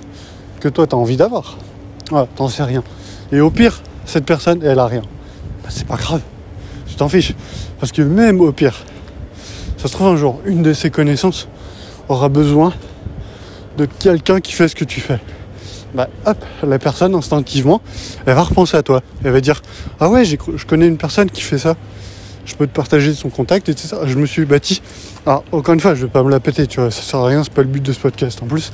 que 0.61 0.69
toi 0.69 0.87
tu 0.87 0.95
as 0.95 0.99
envie 0.99 1.17
d'avoir. 1.17 1.57
Voilà, 2.11 2.27
t'en 2.37 2.49
sais 2.49 2.63
rien. 2.63 2.83
Et 3.33 3.41
au 3.41 3.51
pire, 3.51 3.81
cette 4.05 4.27
personne, 4.27 4.61
elle 4.63 4.79
a 4.79 4.87
rien. 4.87 5.03
Bah, 5.63 5.69
c'est 5.71 5.87
pas 5.87 5.97
grave. 5.97 6.21
Tu 6.87 6.95
t'en 6.95 7.09
fiches. 7.09 7.35
Parce 7.81 7.93
que 7.93 8.03
même 8.03 8.41
au 8.41 8.53
pire, 8.53 8.85
ça 9.79 9.89
se 9.89 9.93
trouve 9.95 10.09
un 10.09 10.17
jour, 10.17 10.41
une 10.45 10.63
de 10.63 10.73
ses 10.73 10.91
connaissances 10.91 11.49
aura 12.09 12.29
besoin 12.29 12.73
de 13.79 13.87
quelqu'un 13.87 14.41
qui 14.41 14.53
fait 14.53 14.69
ce 14.69 14.77
que 14.77 14.85
tu 14.85 15.01
fais. 15.01 15.19
Bah 15.95 16.09
hop, 16.25 16.39
la 16.63 16.79
personne 16.79 17.15
instinctivement, 17.15 17.83
elle 18.25 18.35
va 18.35 18.43
repenser 18.43 18.77
à 18.77 18.83
toi. 18.83 19.03
Elle 19.25 19.33
va 19.33 19.41
dire 19.41 19.61
Ah 20.01 20.09
ouais, 20.09 20.25
je 20.25 20.37
connais 20.67 20.87
une 20.87 20.97
personne 20.97 21.31
qui 21.31 21.43
fait 21.43 21.59
ça. 21.59 21.77
Je 22.45 22.55
peux 22.55 22.67
te 22.67 22.73
partager 22.73 23.15
son 23.15 23.31
contact, 23.31 23.69
et 23.69 23.77
ça. 23.77 24.01
Je 24.07 24.19
me 24.19 24.27
suis 24.27 24.45
bâti. 24.45 24.83
Alors, 25.27 25.45
encore 25.53 25.75
une 25.75 25.81
fois, 25.81 25.95
je 25.95 26.07
vais 26.07 26.11
pas 26.11 26.23
me 26.23 26.31
la 26.31 26.41
péter, 26.41 26.67
tu 26.67 26.81
vois, 26.81 26.91
ça 26.91 27.03
sert 27.03 27.21
à 27.21 27.27
rien, 27.27 27.45
c'est 27.45 27.53
pas 27.53 27.63
le 27.63 27.69
but 27.69 27.83
de 27.83 27.93
ce 27.93 28.01
podcast 28.01 28.43
en 28.43 28.47
plus. 28.47 28.73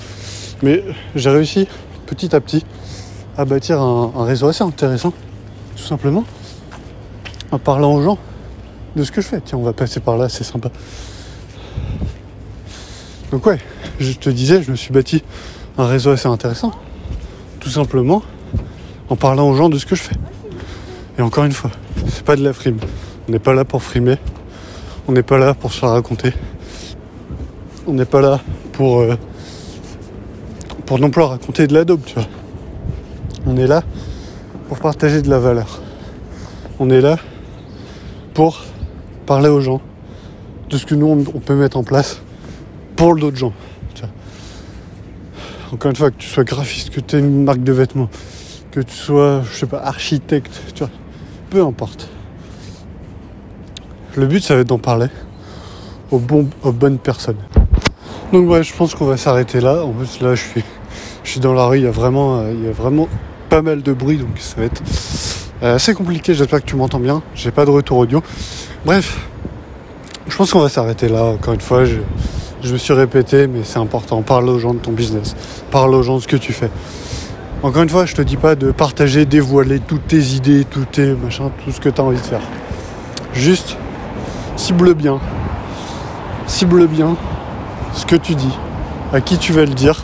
Mais 0.62 0.82
j'ai 1.14 1.30
réussi 1.30 1.68
petit 2.06 2.34
à 2.34 2.40
petit 2.40 2.64
à 3.36 3.44
bâtir 3.44 3.80
un, 3.80 4.24
réseau 4.24 4.48
assez 4.48 4.64
intéressant, 4.64 5.12
tout 5.76 5.84
simplement, 5.84 6.24
en 7.52 7.58
parlant 7.58 7.94
aux 7.94 8.02
gens 8.02 8.18
de 8.96 9.04
ce 9.04 9.12
que 9.12 9.20
je 9.20 9.28
fais. 9.28 9.40
Tiens, 9.40 9.58
on 9.58 9.62
va 9.62 9.72
passer 9.72 10.00
par 10.00 10.16
là, 10.16 10.28
c'est 10.28 10.44
sympa. 10.44 10.70
Donc 13.30 13.46
ouais, 13.46 13.58
je 14.00 14.12
te 14.12 14.30
disais, 14.30 14.62
je 14.62 14.70
me 14.70 14.76
suis 14.76 14.92
bâti 14.92 15.22
un 15.76 15.86
réseau 15.86 16.10
assez 16.10 16.26
intéressant, 16.26 16.72
tout 17.60 17.70
simplement 17.70 18.22
en 19.08 19.16
parlant 19.16 19.48
aux 19.48 19.54
gens 19.54 19.68
de 19.68 19.78
ce 19.78 19.86
que 19.86 19.94
je 19.94 20.02
fais. 20.02 20.16
Et 21.18 21.22
encore 21.22 21.44
une 21.44 21.52
fois, 21.52 21.70
c'est 22.08 22.24
pas 22.24 22.36
de 22.36 22.42
la 22.42 22.52
frime. 22.52 22.78
On 23.28 23.32
n'est 23.32 23.38
pas 23.38 23.52
là 23.52 23.66
pour 23.66 23.82
frimer. 23.82 24.16
On 25.06 25.12
n'est 25.12 25.22
pas 25.22 25.36
là 25.36 25.52
pour 25.52 25.72
se 25.72 25.84
raconter. 25.84 26.32
On 27.86 27.92
n'est 27.92 28.06
pas 28.06 28.22
là 28.22 28.40
pour 28.72 29.00
euh, 29.00 29.16
pour 30.86 30.98
non 30.98 31.10
plus 31.10 31.20
raconter 31.20 31.66
de 31.66 31.74
la 31.74 31.84
dope, 31.84 32.06
tu 32.06 32.14
vois. 32.14 32.26
On 33.44 33.56
est 33.58 33.66
là 33.66 33.82
pour 34.68 34.78
partager 34.78 35.20
de 35.20 35.28
la 35.28 35.38
valeur. 35.38 35.80
On 36.78 36.88
est 36.88 37.02
là 37.02 37.18
pour 38.32 38.62
parler 39.26 39.48
aux 39.50 39.60
gens 39.60 39.82
de 40.70 40.78
ce 40.78 40.86
que 40.86 40.94
nous 40.94 41.06
on 41.06 41.40
peut 41.40 41.54
mettre 41.54 41.76
en 41.76 41.84
place 41.84 42.22
pour 42.96 43.14
d'autres 43.14 43.36
gens. 43.36 43.52
Encore 45.70 45.90
une 45.90 45.96
fois, 45.96 46.10
que 46.10 46.16
tu 46.16 46.28
sois 46.28 46.44
graphiste, 46.44 46.88
que 46.88 47.00
tu 47.00 47.16
aies 47.16 47.18
une 47.18 47.44
marque 47.44 47.62
de 47.62 47.72
vêtements, 47.72 48.08
que 48.70 48.80
tu 48.80 48.94
sois, 48.94 49.42
je 49.52 49.58
sais 49.58 49.66
pas, 49.66 49.80
architecte, 49.80 50.62
tu 50.74 50.78
vois, 50.78 50.90
peu 51.50 51.62
importe. 51.62 52.08
Le 54.18 54.26
but, 54.26 54.42
ça 54.42 54.56
va 54.56 54.62
être 54.62 54.66
d'en 54.66 54.78
parler 54.78 55.06
aux, 56.10 56.20
aux 56.64 56.72
bonnes 56.72 56.98
personnes. 56.98 57.36
Donc 58.32 58.50
ouais, 58.50 58.64
je 58.64 58.74
pense 58.74 58.96
qu'on 58.96 59.04
va 59.04 59.16
s'arrêter 59.16 59.60
là. 59.60 59.84
En 59.84 59.92
plus, 59.92 60.20
là, 60.20 60.34
je 60.34 60.42
suis, 61.22 61.40
dans 61.40 61.54
la 61.54 61.66
rue. 61.66 61.78
Il 61.78 61.84
y 61.84 61.86
a 61.86 61.92
vraiment, 61.92 62.42
il 62.50 62.64
y 62.64 62.68
a 62.68 62.72
vraiment 62.72 63.06
pas 63.48 63.62
mal 63.62 63.80
de 63.80 63.92
bruit, 63.92 64.16
donc 64.16 64.30
ça 64.38 64.56
va 64.56 64.64
être 64.64 64.82
euh, 65.62 65.76
assez 65.76 65.94
compliqué. 65.94 66.34
J'espère 66.34 66.60
que 66.60 66.66
tu 66.66 66.74
m'entends 66.74 66.98
bien. 66.98 67.22
J'ai 67.36 67.52
pas 67.52 67.64
de 67.64 67.70
retour 67.70 67.98
audio. 67.98 68.20
Bref, 68.84 69.24
je 70.26 70.36
pense 70.36 70.50
qu'on 70.50 70.62
va 70.62 70.68
s'arrêter 70.68 71.08
là. 71.08 71.22
Encore 71.22 71.54
une 71.54 71.60
fois, 71.60 71.84
je, 71.84 72.72
me 72.72 72.76
suis 72.76 72.94
répété, 72.94 73.46
mais 73.46 73.60
c'est 73.62 73.78
important. 73.78 74.20
Parle 74.22 74.48
aux 74.48 74.58
gens 74.58 74.74
de 74.74 74.80
ton 74.80 74.90
business. 74.90 75.36
Parle 75.70 75.94
aux 75.94 76.02
gens 76.02 76.16
de 76.16 76.22
ce 76.22 76.28
que 76.28 76.36
tu 76.36 76.52
fais. 76.52 76.70
Encore 77.62 77.84
une 77.84 77.88
fois, 77.88 78.04
je 78.04 78.16
te 78.16 78.22
dis 78.22 78.36
pas 78.36 78.56
de 78.56 78.72
partager, 78.72 79.26
dévoiler 79.26 79.78
toutes 79.78 80.08
tes 80.08 80.34
idées, 80.34 80.64
tout 80.64 80.86
tes 80.90 81.14
machins, 81.14 81.50
tout 81.64 81.70
ce 81.70 81.80
que 81.80 81.88
tu 81.88 82.00
as 82.00 82.04
envie 82.04 82.18
de 82.18 82.26
faire. 82.26 82.42
Juste 83.32 83.76
cible 84.58 84.92
bien. 84.92 85.18
Cible 86.46 86.86
bien 86.86 87.16
ce 87.94 88.04
que 88.04 88.16
tu 88.16 88.34
dis, 88.34 88.52
à 89.12 89.20
qui 89.20 89.38
tu 89.38 89.52
vas 89.52 89.64
le 89.64 89.74
dire 89.74 90.02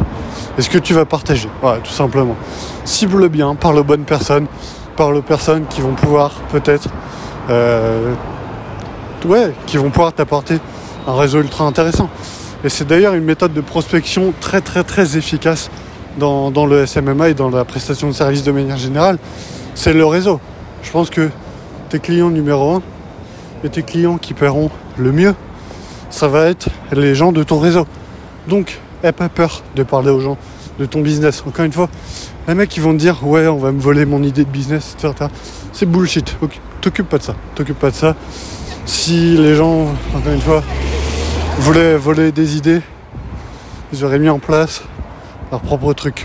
et 0.56 0.62
ce 0.62 0.70
que 0.70 0.78
tu 0.78 0.94
vas 0.94 1.04
partager. 1.04 1.48
Voilà, 1.60 1.80
tout 1.80 1.92
simplement 1.92 2.36
cible 2.84 3.28
bien, 3.28 3.54
parle 3.54 3.78
aux 3.78 3.84
bonnes 3.84 4.04
personnes, 4.04 4.46
parle 4.96 5.16
aux 5.16 5.22
personnes 5.22 5.64
qui 5.68 5.80
vont 5.80 5.94
pouvoir 5.94 6.32
peut-être, 6.52 6.88
euh, 7.50 8.14
ouais, 9.26 9.52
qui 9.66 9.76
vont 9.76 9.90
pouvoir 9.90 10.12
t'apporter 10.12 10.58
un 11.06 11.14
réseau 11.14 11.40
ultra 11.40 11.64
intéressant. 11.64 12.08
Et 12.62 12.68
c'est 12.68 12.86
d'ailleurs 12.86 13.14
une 13.14 13.24
méthode 13.24 13.52
de 13.52 13.60
prospection 13.60 14.32
très 14.40 14.60
très 14.60 14.84
très 14.84 15.16
efficace 15.16 15.70
dans, 16.18 16.50
dans, 16.50 16.64
le 16.64 16.86
SMMA 16.86 17.30
et 17.30 17.34
dans 17.34 17.50
la 17.50 17.64
prestation 17.64 18.08
de 18.08 18.12
services 18.12 18.44
de 18.44 18.52
manière 18.52 18.78
générale. 18.78 19.18
C'est 19.74 19.92
le 19.92 20.06
réseau. 20.06 20.40
Je 20.82 20.90
pense 20.90 21.10
que 21.10 21.28
tes 21.88 21.98
clients 21.98 22.30
numéro 22.30 22.76
un 22.76 22.82
et 23.62 23.68
tes 23.68 23.82
clients 23.82 24.18
qui 24.18 24.34
paieront 24.34 24.70
le 24.96 25.12
mieux, 25.12 25.34
ça 26.10 26.28
va 26.28 26.46
être 26.46 26.68
les 26.92 27.14
gens 27.14 27.32
de 27.32 27.42
ton 27.42 27.58
réseau. 27.58 27.86
Donc, 28.48 28.80
n'aie 29.02 29.12
pas 29.12 29.28
peur 29.28 29.62
de 29.76 29.82
parler 29.82 30.10
aux 30.10 30.20
gens 30.20 30.38
de 30.78 30.86
ton 30.86 31.00
business. 31.00 31.42
Encore 31.46 31.64
une 31.64 31.72
fois, 31.72 31.88
les 32.48 32.54
mecs 32.54 32.68
qui 32.68 32.80
vont 32.80 32.92
te 32.92 32.98
dire 32.98 33.26
ouais 33.26 33.46
on 33.46 33.58
va 33.58 33.72
me 33.72 33.80
voler 33.80 34.04
mon 34.04 34.22
idée 34.22 34.44
de 34.44 34.50
business, 34.50 34.96
etc. 34.98 35.26
C'est 35.72 35.86
bullshit. 35.86 36.36
T'occupe 36.80 37.08
pas 37.08 37.18
de 37.18 37.22
ça. 37.22 37.34
T'occupe 37.54 37.78
pas 37.78 37.90
de 37.90 37.96
ça. 37.96 38.14
Si 38.86 39.36
les 39.36 39.54
gens, 39.54 39.86
encore 40.14 40.32
une 40.32 40.40
fois, 40.40 40.62
voulaient 41.58 41.96
voler 41.96 42.32
des 42.32 42.56
idées, 42.56 42.82
ils 43.92 44.04
auraient 44.04 44.18
mis 44.18 44.28
en 44.28 44.38
place 44.38 44.82
leur 45.50 45.60
propre 45.60 45.92
truc. 45.94 46.24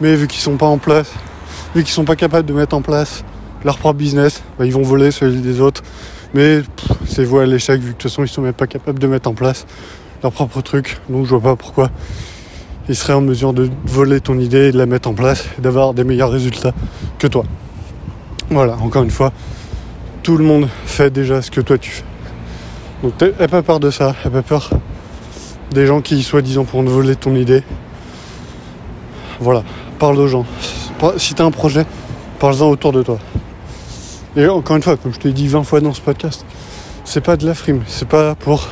Mais 0.00 0.14
vu 0.16 0.26
qu'ils 0.26 0.42
sont 0.42 0.56
pas 0.56 0.66
en 0.66 0.78
place, 0.78 1.10
vu 1.74 1.82
qu'ils 1.82 1.92
sont 1.92 2.04
pas 2.04 2.16
capables 2.16 2.46
de 2.46 2.52
mettre 2.52 2.76
en 2.76 2.82
place 2.82 3.24
leur 3.64 3.78
propre 3.78 3.98
business, 3.98 4.42
bah, 4.58 4.66
ils 4.66 4.72
vont 4.72 4.82
voler 4.82 5.10
celui 5.10 5.40
des 5.40 5.60
autres. 5.60 5.82
Mais 6.34 6.62
c'est 7.06 7.24
vous 7.24 7.38
à 7.38 7.46
l'échec 7.46 7.80
vu 7.80 7.88
que 7.88 7.88
de 7.88 7.92
toute 7.92 8.10
façon 8.10 8.24
ils 8.24 8.28
sont 8.28 8.42
même 8.42 8.52
pas 8.52 8.66
capables 8.66 8.98
de 8.98 9.06
mettre 9.06 9.28
en 9.28 9.34
place 9.34 9.66
leur 10.22 10.32
propre 10.32 10.60
truc. 10.60 10.98
Donc 11.08 11.26
je 11.26 11.30
vois 11.30 11.40
pas 11.40 11.56
pourquoi 11.56 11.90
il 12.88 12.96
serait 12.96 13.12
en 13.12 13.20
mesure 13.20 13.52
de 13.52 13.70
voler 13.84 14.20
ton 14.20 14.38
idée 14.38 14.68
et 14.68 14.72
de 14.72 14.78
la 14.78 14.86
mettre 14.86 15.08
en 15.08 15.14
place 15.14 15.46
et 15.58 15.62
d'avoir 15.62 15.94
des 15.94 16.04
meilleurs 16.04 16.30
résultats 16.30 16.72
que 17.18 17.26
toi. 17.26 17.44
Voilà, 18.50 18.76
encore 18.76 19.02
une 19.02 19.10
fois, 19.10 19.32
tout 20.22 20.36
le 20.36 20.44
monde 20.44 20.68
fait 20.84 21.10
déjà 21.10 21.40
ce 21.40 21.50
que 21.50 21.60
toi 21.60 21.78
tu 21.78 21.90
fais. 21.90 22.04
Donc 23.02 23.20
n'aie 23.20 23.48
pas 23.48 23.62
peur 23.62 23.80
de 23.80 23.90
ça, 23.90 24.14
n'aie 24.24 24.30
pas 24.30 24.42
peur 24.42 24.70
des 25.70 25.86
gens 25.86 26.00
qui 26.00 26.22
soi-disant 26.22 26.64
pourront 26.64 26.84
te 26.84 26.90
voler 26.90 27.16
ton 27.16 27.34
idée. 27.34 27.62
Voilà, 29.40 29.62
parle 29.98 30.18
aux 30.18 30.28
gens. 30.28 30.46
Si 31.16 31.34
tu 31.34 31.42
as 31.42 31.44
un 31.44 31.50
projet, 31.50 31.84
parle-en 32.38 32.70
autour 32.70 32.92
de 32.92 33.02
toi. 33.02 33.18
Et 34.36 34.48
encore 34.48 34.74
une 34.74 34.82
fois, 34.82 34.96
comme 34.96 35.14
je 35.14 35.20
te 35.20 35.28
l'ai 35.28 35.34
dit 35.34 35.46
20 35.46 35.62
fois 35.62 35.80
dans 35.80 35.94
ce 35.94 36.00
podcast, 36.00 36.44
c'est 37.04 37.20
pas 37.20 37.36
de 37.36 37.46
la 37.46 37.54
frime, 37.54 37.82
c'est 37.86 38.08
pas 38.08 38.34
pour 38.34 38.68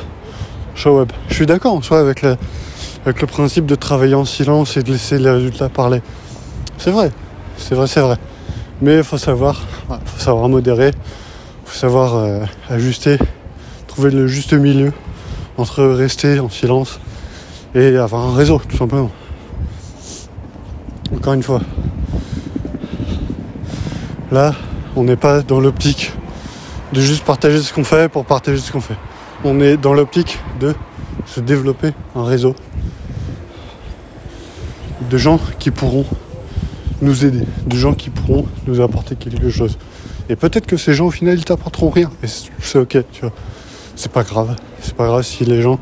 le 0.83 0.91
web. 0.91 1.11
Je 1.29 1.35
suis 1.35 1.45
d'accord 1.45 1.73
en 1.73 1.81
soi 1.81 1.99
avec 1.99 2.21
le, 2.21 2.35
avec 3.05 3.21
le 3.21 3.27
principe 3.27 3.65
de 3.65 3.75
travailler 3.75 4.15
en 4.15 4.25
silence 4.25 4.75
et 4.75 4.83
de 4.83 4.91
laisser 4.91 5.17
les 5.19 5.29
résultats 5.29 5.69
parler. 5.69 6.01
C'est 6.77 6.91
vrai, 6.91 7.11
c'est 7.57 7.75
vrai, 7.75 7.87
c'est 7.87 8.01
vrai. 8.01 8.17
Mais 8.81 8.97
il 8.97 9.03
faut 9.05 9.17
savoir, 9.17 9.61
faut 9.87 10.19
savoir 10.19 10.49
modérer, 10.49 10.91
faut 11.63 11.77
savoir 11.77 12.15
euh, 12.15 12.43
ajuster, 12.69 13.17
trouver 13.87 14.11
le 14.11 14.27
juste 14.27 14.53
milieu 14.53 14.91
entre 15.57 15.85
rester 15.85 16.41
en 16.41 16.49
silence 16.49 16.99
et 17.73 17.95
avoir 17.95 18.27
un 18.27 18.35
réseau, 18.35 18.61
tout 18.67 18.75
simplement. 18.75 19.11
Encore 21.15 21.33
une 21.33 21.43
fois, 21.43 21.61
là, 24.29 24.53
on 24.95 25.03
n'est 25.03 25.15
pas 25.15 25.41
dans 25.41 25.59
l'optique 25.59 26.11
de 26.93 27.01
juste 27.01 27.23
partager 27.23 27.59
ce 27.59 27.73
qu'on 27.73 27.83
fait 27.83 28.09
pour 28.09 28.25
partager 28.25 28.59
ce 28.59 28.71
qu'on 28.71 28.81
fait. 28.81 28.97
On 29.43 29.59
est 29.59 29.77
dans 29.77 29.93
l'optique 29.93 30.39
de 30.59 30.75
se 31.25 31.39
développer 31.39 31.91
un 32.15 32.23
réseau 32.23 32.55
de 35.09 35.17
gens 35.17 35.39
qui 35.59 35.71
pourront 35.71 36.05
nous 37.01 37.25
aider, 37.25 37.45
de 37.65 37.75
gens 37.75 37.93
qui 37.93 38.09
pourront 38.09 38.45
nous 38.67 38.81
apporter 38.81 39.15
quelque 39.15 39.49
chose. 39.49 39.77
Et 40.29 40.35
peut-être 40.35 40.65
que 40.65 40.77
ces 40.77 40.93
gens 40.93 41.07
au 41.07 41.11
final 41.11 41.37
ils 41.37 41.45
t'apporteront 41.45 41.89
rien. 41.89 42.09
Et 42.23 42.27
c'est 42.27 42.79
ok, 42.79 42.97
tu 43.11 43.21
vois. 43.21 43.33
C'est 43.95 44.11
pas 44.11 44.23
grave. 44.23 44.55
C'est 44.81 44.95
pas 44.95 45.07
grave 45.07 45.23
si 45.23 45.45
les 45.45 45.61
gens 45.61 45.79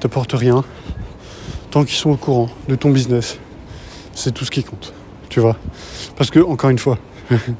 t'apportent 0.00 0.32
rien. 0.32 0.64
Tant 1.70 1.84
qu'ils 1.84 1.96
sont 1.96 2.10
au 2.10 2.16
courant 2.16 2.48
de 2.68 2.74
ton 2.74 2.90
business. 2.90 3.38
C'est 4.14 4.32
tout 4.32 4.44
ce 4.44 4.50
qui 4.50 4.64
compte. 4.64 4.92
Tu 5.28 5.40
vois. 5.40 5.56
Parce 6.16 6.30
que, 6.30 6.40
encore 6.40 6.70
une 6.70 6.78
fois, 6.78 6.98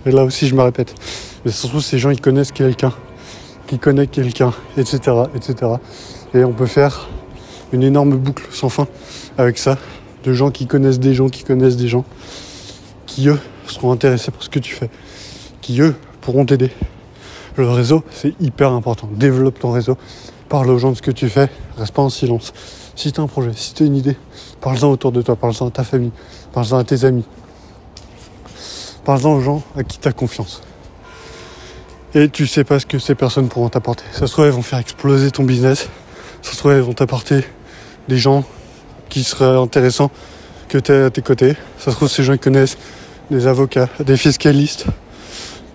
et 0.07 0.11
là 0.11 0.25
aussi 0.25 0.47
je 0.49 0.55
me 0.55 0.63
répète, 0.63 0.95
mais 1.45 1.51
surtout 1.51 1.81
ces 1.81 1.99
gens 1.99 2.11
ils 2.11 2.21
connaissent 2.21 2.53
quelqu'un, 2.53 2.93
qui 3.67 3.79
connaît 3.79 4.07
quelqu'un, 4.07 4.53
etc. 4.77 4.99
etc. 5.35 5.73
Et 6.35 6.45
on 6.45 6.53
peut 6.53 6.67
faire 6.67 7.09
une 7.73 7.83
énorme 7.83 8.17
boucle 8.17 8.45
sans 8.51 8.69
fin 8.69 8.87
avec 9.39 9.59
ça, 9.59 9.79
de 10.25 10.33
gens 10.33 10.51
qui 10.51 10.67
connaissent 10.67 11.01
des 11.01 11.15
gens 11.15 11.29
qui 11.29 11.45
connaissent 11.45 11.77
des 11.77 11.89
gens, 11.89 12.05
qui 13.07 13.29
eux 13.29 13.39
seront 13.67 13.93
intéressés 13.93 14.31
par 14.31 14.43
ce 14.43 14.49
que 14.49 14.59
tu 14.59 14.75
fais, 14.75 14.91
qui 15.61 15.81
eux 15.81 15.95
pourront 16.21 16.45
t'aider. 16.45 16.71
Le 17.57 17.69
réseau, 17.71 18.05
c'est 18.11 18.35
hyper 18.41 18.73
important. 18.73 19.09
Développe 19.13 19.59
ton 19.59 19.73
réseau, 19.73 19.97
parle 20.49 20.71
aux 20.71 20.79
gens 20.79 20.91
de 20.91 20.97
ce 20.97 21.03
que 21.03 21.11
tu 21.11 21.29
fais, 21.29 21.49
reste 21.79 21.95
pas 21.95 22.03
en 22.03 22.11
silence. 22.11 22.53
Si 22.95 23.13
tu 23.13 23.21
as 23.21 23.25
un 23.25 23.27
projet, 23.27 23.51
si 23.55 23.75
tu 23.75 23.83
as 23.83 23.87
une 23.87 23.97
idée, 23.97 24.17
parle-en 24.61 24.91
autour 24.91 25.13
de 25.13 25.23
toi, 25.23 25.37
parle-en 25.37 25.69
à 25.69 25.71
ta 25.71 25.85
famille, 25.85 26.13
parle-en 26.53 26.79
à 26.79 26.85
tes 26.85 27.05
amis. 27.05 27.25
Parle-en 29.07 29.35
aux 29.35 29.41
gens 29.41 29.63
à 29.77 29.85
qui 29.85 30.01
tu 30.01 30.09
as 30.09 30.13
confiance. 30.13 30.63
Et 32.13 32.29
tu 32.29 32.49
sais 32.49 32.65
pas 32.65 32.81
ce 32.81 32.87
que 32.87 32.99
ces 32.99 33.15
personnes 33.15 33.49
pourront 33.49 33.69
t'apporter. 33.69 34.03
Ça 34.11 34.27
se 34.27 34.33
trouve, 34.33 34.47
elles 34.47 34.51
vont 34.51 34.63
faire 34.63 34.81
exploser 34.81 35.31
ton 35.31 35.45
business. 35.45 35.89
Ça 36.43 36.53
se 36.53 36.59
trouve, 36.59 36.73
elles 36.73 36.81
vont 36.81 36.93
t'apporter 36.93 37.45
des 38.09 38.19
gens 38.19 38.45
qui 39.09 39.23
seraient 39.23 39.57
intéressants 39.57 40.11
que 40.69 40.79
tu 40.79 40.91
à 40.91 41.11
tes 41.11 41.23
côtés. 41.23 41.55
Ça 41.79 41.93
se 41.93 41.97
trouve, 41.97 42.09
ces 42.09 42.25
gens 42.25 42.37
connaissent 42.37 42.77
des 43.31 43.47
avocats, 43.47 43.89
des 44.05 44.17
fiscalistes. 44.17 44.87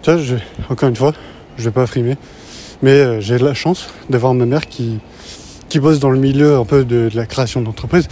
Tu 0.02 0.12
encore 0.70 0.90
une 0.90 0.96
fois, 0.98 1.14
je 1.58 1.64
vais 1.64 1.72
pas 1.72 1.88
frimer, 1.88 2.18
mais 2.82 2.92
euh, 2.92 3.22
j'ai 3.22 3.38
la 3.38 3.54
chance 3.54 3.88
d'avoir 4.10 4.34
ma 4.34 4.46
mère 4.46 4.68
qui, 4.68 5.00
qui 5.70 5.80
bosse 5.80 6.00
dans 6.00 6.10
le 6.10 6.20
milieu 6.20 6.58
un 6.58 6.66
peu 6.66 6.84
de, 6.84 7.10
la 7.14 7.26
création 7.26 7.62
d'entreprise. 7.62 8.10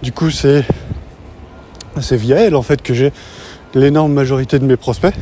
Du 0.00 0.12
coup, 0.12 0.30
c'est 0.30 0.64
c'est 2.00 2.16
via 2.16 2.36
elle 2.36 2.54
en 2.56 2.62
fait 2.62 2.82
que 2.82 2.94
j'ai 2.94 3.12
l'énorme 3.74 4.12
majorité 4.12 4.58
de 4.58 4.64
mes 4.64 4.76
prospects, 4.76 5.14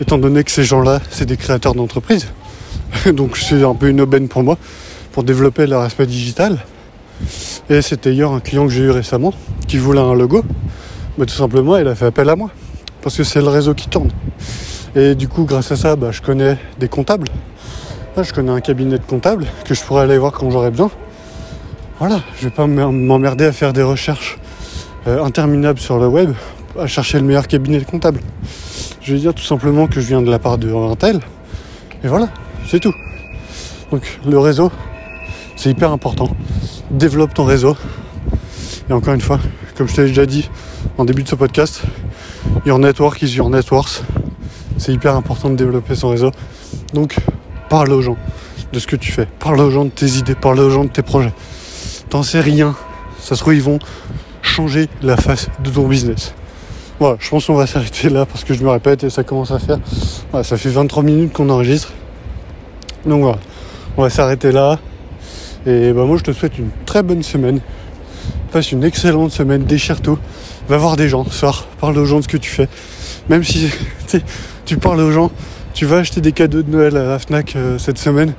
étant 0.00 0.18
donné 0.18 0.44
que 0.44 0.50
ces 0.50 0.64
gens-là, 0.64 1.00
c'est 1.10 1.26
des 1.26 1.36
créateurs 1.36 1.74
d'entreprise. 1.74 2.28
Donc 3.12 3.36
c'est 3.36 3.62
un 3.62 3.74
peu 3.74 3.88
une 3.88 4.00
aubaine 4.00 4.28
pour 4.28 4.42
moi 4.42 4.58
pour 5.12 5.24
développer 5.24 5.66
leur 5.66 5.80
aspect 5.80 6.06
digital. 6.06 6.58
Et 7.70 7.80
c'était 7.80 8.12
hier 8.12 8.30
un 8.30 8.40
client 8.40 8.66
que 8.66 8.72
j'ai 8.72 8.82
eu 8.82 8.90
récemment 8.90 9.32
qui 9.66 9.78
voulait 9.78 10.00
un 10.00 10.14
logo. 10.14 10.44
Mais 11.18 11.24
tout 11.24 11.34
simplement, 11.34 11.78
il 11.78 11.88
a 11.88 11.94
fait 11.94 12.06
appel 12.06 12.28
à 12.28 12.36
moi. 12.36 12.50
Parce 13.00 13.16
que 13.16 13.24
c'est 13.24 13.40
le 13.40 13.48
réseau 13.48 13.72
qui 13.72 13.88
tourne. 13.88 14.10
Et 14.94 15.14
du 15.14 15.28
coup, 15.28 15.44
grâce 15.44 15.72
à 15.72 15.76
ça, 15.76 15.96
bah, 15.96 16.10
je 16.10 16.20
connais 16.20 16.58
des 16.78 16.88
comptables. 16.88 17.28
je 18.22 18.32
connais 18.32 18.50
un 18.50 18.60
cabinet 18.60 18.98
de 18.98 19.04
comptables 19.04 19.46
que 19.64 19.74
je 19.74 19.82
pourrais 19.82 20.02
aller 20.02 20.18
voir 20.18 20.32
quand 20.32 20.50
j'aurai 20.50 20.70
besoin. 20.70 20.90
Voilà, 21.98 22.20
je 22.38 22.44
vais 22.44 22.50
pas 22.50 22.66
m'emmerder 22.66 23.46
à 23.46 23.52
faire 23.52 23.72
des 23.72 23.82
recherches 23.82 24.38
euh, 25.06 25.24
interminables 25.24 25.78
sur 25.78 25.98
le 25.98 26.06
web, 26.06 26.32
à 26.80 26.86
chercher 26.86 27.18
le 27.18 27.24
meilleur 27.24 27.46
cabinet 27.48 27.78
de 27.78 27.84
comptables. 27.84 28.20
Je 29.02 29.14
vais 29.14 29.20
dire 29.20 29.34
tout 29.34 29.44
simplement 29.44 29.86
que 29.86 30.00
je 30.00 30.06
viens 30.06 30.22
de 30.22 30.30
la 30.30 30.38
part 30.38 30.58
de 30.58 30.72
un 30.72 30.96
tel. 30.96 31.20
Et 32.02 32.08
voilà, 32.08 32.28
c'est 32.66 32.80
tout. 32.80 32.92
Donc 33.90 34.18
le 34.26 34.38
réseau, 34.38 34.70
c'est 35.56 35.70
hyper 35.70 35.92
important. 35.92 36.28
Développe 36.90 37.34
ton 37.34 37.44
réseau. 37.44 37.76
Et 38.88 38.92
encore 38.92 39.14
une 39.14 39.20
fois, 39.20 39.40
comme 39.76 39.88
je 39.88 39.94
t'ai 39.94 40.04
déjà 40.06 40.26
dit 40.26 40.48
en 40.98 41.04
début 41.04 41.22
de 41.22 41.28
ce 41.28 41.34
podcast, 41.34 41.82
your 42.64 42.78
network 42.78 43.20
is 43.22 43.34
your 43.34 43.50
net 43.50 43.66
C'est 44.78 44.92
hyper 44.92 45.16
important 45.16 45.50
de 45.50 45.56
développer 45.56 45.94
son 45.94 46.10
réseau. 46.10 46.30
Donc, 46.94 47.16
parle 47.68 47.92
aux 47.92 48.02
gens 48.02 48.16
de 48.72 48.78
ce 48.78 48.86
que 48.86 48.96
tu 48.96 49.12
fais. 49.12 49.26
Parle 49.38 49.60
aux 49.60 49.70
gens 49.70 49.84
de 49.84 49.90
tes 49.90 50.06
idées. 50.18 50.34
Parle 50.34 50.60
aux 50.60 50.70
gens 50.70 50.84
de 50.84 50.90
tes 50.90 51.02
projets. 51.02 51.32
T'en 52.10 52.22
sais 52.22 52.40
rien. 52.40 52.74
Ça 53.18 53.34
se 53.34 53.40
trouve, 53.40 53.54
ils 53.54 53.62
vont 53.62 53.78
changer 54.42 54.88
la 55.02 55.16
face 55.16 55.48
de 55.62 55.70
ton 55.70 55.88
business. 55.88 56.34
Voilà, 56.98 57.16
je 57.20 57.28
pense 57.28 57.46
qu'on 57.46 57.54
va 57.54 57.66
s'arrêter 57.66 58.08
là 58.08 58.24
parce 58.24 58.42
que 58.42 58.54
je 58.54 58.64
me 58.64 58.70
répète 58.70 59.04
et 59.04 59.10
ça 59.10 59.22
commence 59.22 59.50
à 59.50 59.58
faire. 59.58 59.78
Ça 60.42 60.56
fait 60.56 60.70
23 60.70 61.02
minutes 61.02 61.32
qu'on 61.34 61.50
enregistre. 61.50 61.92
Donc 63.04 63.20
voilà, 63.20 63.38
on 63.98 64.02
va 64.02 64.08
s'arrêter 64.08 64.50
là. 64.50 64.78
Et 65.66 65.92
bah 65.92 66.04
moi 66.04 66.16
je 66.16 66.22
te 66.22 66.32
souhaite 66.32 66.56
une 66.58 66.70
très 66.86 67.02
bonne 67.02 67.22
semaine. 67.22 67.60
Passe 68.50 68.72
une 68.72 68.82
excellente 68.82 69.30
semaine, 69.30 69.64
déchire 69.64 70.00
tout. 70.00 70.18
Va 70.68 70.78
voir 70.78 70.96
des 70.96 71.08
gens, 71.08 71.26
sors, 71.30 71.66
parle 71.80 71.98
aux 71.98 72.06
gens 72.06 72.18
de 72.18 72.22
ce 72.22 72.28
que 72.28 72.38
tu 72.38 72.50
fais. 72.50 72.68
Même 73.28 73.44
si 73.44 73.68
tu 74.64 74.78
parles 74.78 75.00
aux 75.00 75.12
gens, 75.12 75.30
tu 75.74 75.84
vas 75.84 75.98
acheter 75.98 76.22
des 76.22 76.32
cadeaux 76.32 76.62
de 76.62 76.70
Noël 76.70 76.96
à 76.96 77.04
la 77.04 77.18
FNAC 77.18 77.56
euh, 77.56 77.78
cette 77.78 77.98
semaine. 77.98 78.32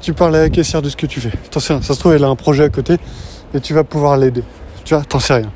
Tu 0.00 0.12
parles 0.12 0.36
à 0.36 0.42
la 0.42 0.50
caissière 0.50 0.82
de 0.82 0.88
ce 0.88 0.96
que 0.96 1.06
tu 1.06 1.20
fais. 1.20 1.32
Attention, 1.46 1.82
ça 1.82 1.94
se 1.94 1.98
trouve, 1.98 2.12
elle 2.12 2.24
a 2.24 2.28
un 2.28 2.36
projet 2.36 2.62
à 2.62 2.68
côté 2.68 2.96
et 3.54 3.60
tu 3.60 3.74
vas 3.74 3.82
pouvoir 3.82 4.16
l'aider. 4.16 4.44
Tu 4.84 4.94
vois, 4.94 5.04
t'en 5.04 5.18
sais 5.18 5.34
rien. 5.34 5.50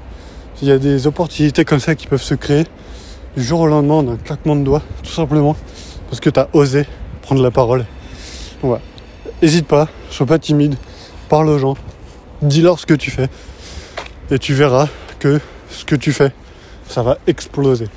Il 0.62 0.68
y 0.68 0.72
a 0.72 0.78
des 0.78 1.06
opportunités 1.06 1.66
comme 1.66 1.80
ça 1.80 1.94
qui 1.94 2.06
peuvent 2.06 2.22
se 2.22 2.34
créer 2.34 2.64
du 3.36 3.42
jour 3.42 3.60
au 3.60 3.66
lendemain 3.66 4.02
d'un 4.02 4.16
claquement 4.16 4.56
de 4.56 4.62
doigts, 4.62 4.82
tout 5.02 5.12
simplement 5.12 5.54
parce 6.08 6.20
que 6.20 6.30
tu 6.30 6.40
as 6.40 6.48
osé 6.54 6.86
prendre 7.20 7.42
la 7.42 7.50
parole. 7.50 7.80
Donc 7.80 8.70
voilà. 8.70 8.82
N'hésite 9.42 9.66
pas, 9.66 9.88
sois 10.08 10.24
pas 10.24 10.38
timide, 10.38 10.76
parle 11.28 11.50
aux 11.50 11.58
gens, 11.58 11.76
dis-leur 12.40 12.78
ce 12.78 12.86
que 12.86 12.94
tu 12.94 13.10
fais, 13.10 13.28
et 14.30 14.38
tu 14.38 14.54
verras 14.54 14.88
que 15.18 15.40
ce 15.68 15.84
que 15.84 15.94
tu 15.94 16.12
fais, 16.12 16.32
ça 16.88 17.02
va 17.02 17.18
exploser. 17.26 17.88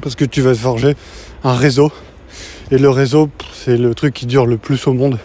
Parce 0.00 0.14
que 0.14 0.24
tu 0.24 0.40
vas 0.40 0.54
forger 0.54 0.94
un 1.42 1.54
réseau, 1.54 1.90
et 2.70 2.78
le 2.78 2.90
réseau, 2.90 3.28
c'est 3.52 3.76
le 3.76 3.92
truc 3.94 4.14
qui 4.14 4.26
dure 4.26 4.46
le 4.46 4.56
plus 4.56 4.86
au 4.86 4.92
monde. 4.92 5.18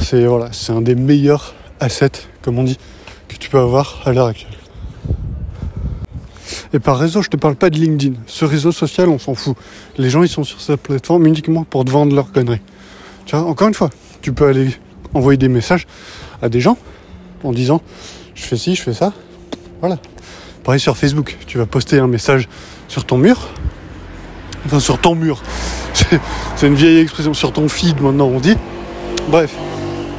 C'est 0.00 0.24
voilà, 0.24 0.48
c'est 0.50 0.72
un 0.72 0.80
des 0.80 0.96
meilleurs 0.96 1.54
assets, 1.78 2.10
comme 2.40 2.58
on 2.58 2.64
dit, 2.64 2.78
que 3.28 3.36
tu 3.36 3.48
peux 3.48 3.60
avoir 3.60 4.00
à 4.04 4.12
l'heure 4.12 4.26
actuelle. 4.26 4.56
Et 6.74 6.78
par 6.78 6.98
réseau, 6.98 7.20
je 7.22 7.28
te 7.28 7.36
parle 7.36 7.56
pas 7.56 7.68
de 7.68 7.76
LinkedIn. 7.76 8.14
Ce 8.26 8.44
réseau 8.44 8.72
social, 8.72 9.08
on 9.08 9.18
s'en 9.18 9.34
fout. 9.34 9.56
Les 9.98 10.08
gens, 10.08 10.22
ils 10.22 10.28
sont 10.28 10.44
sur 10.44 10.60
cette 10.60 10.80
plateforme 10.80 11.26
uniquement 11.26 11.64
pour 11.64 11.84
te 11.84 11.90
vendre 11.90 12.14
leurs 12.14 12.32
conneries. 12.32 12.62
Tu 13.26 13.36
vois, 13.36 13.44
encore 13.44 13.68
une 13.68 13.74
fois, 13.74 13.90
tu 14.22 14.32
peux 14.32 14.46
aller 14.46 14.74
envoyer 15.14 15.36
des 15.36 15.48
messages 15.48 15.86
à 16.40 16.48
des 16.48 16.60
gens 16.60 16.78
en 17.44 17.52
disant 17.52 17.82
je 18.34 18.44
fais 18.44 18.56
ci, 18.56 18.74
je 18.74 18.82
fais 18.82 18.94
ça. 18.94 19.12
Voilà. 19.80 19.98
Pareil 20.64 20.80
sur 20.80 20.96
Facebook, 20.96 21.36
tu 21.46 21.58
vas 21.58 21.66
poster 21.66 21.98
un 21.98 22.06
message 22.06 22.48
sur 22.88 23.04
ton 23.04 23.18
mur. 23.18 23.48
Enfin, 24.64 24.80
sur 24.80 24.98
ton 24.98 25.14
mur. 25.14 25.42
C'est 26.56 26.66
une 26.66 26.74
vieille 26.74 26.98
expression. 26.98 27.34
Sur 27.34 27.52
ton 27.52 27.68
feed, 27.68 28.00
maintenant, 28.00 28.26
on 28.26 28.40
dit. 28.40 28.56
Bref, 29.28 29.54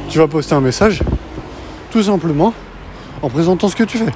tu 0.08 0.18
vas 0.18 0.28
poster 0.28 0.54
un 0.54 0.60
message, 0.60 1.02
tout 1.90 2.02
simplement, 2.02 2.54
en 3.22 3.28
présentant 3.28 3.68
ce 3.68 3.76
que 3.76 3.84
tu 3.84 3.98
fais. 3.98 4.12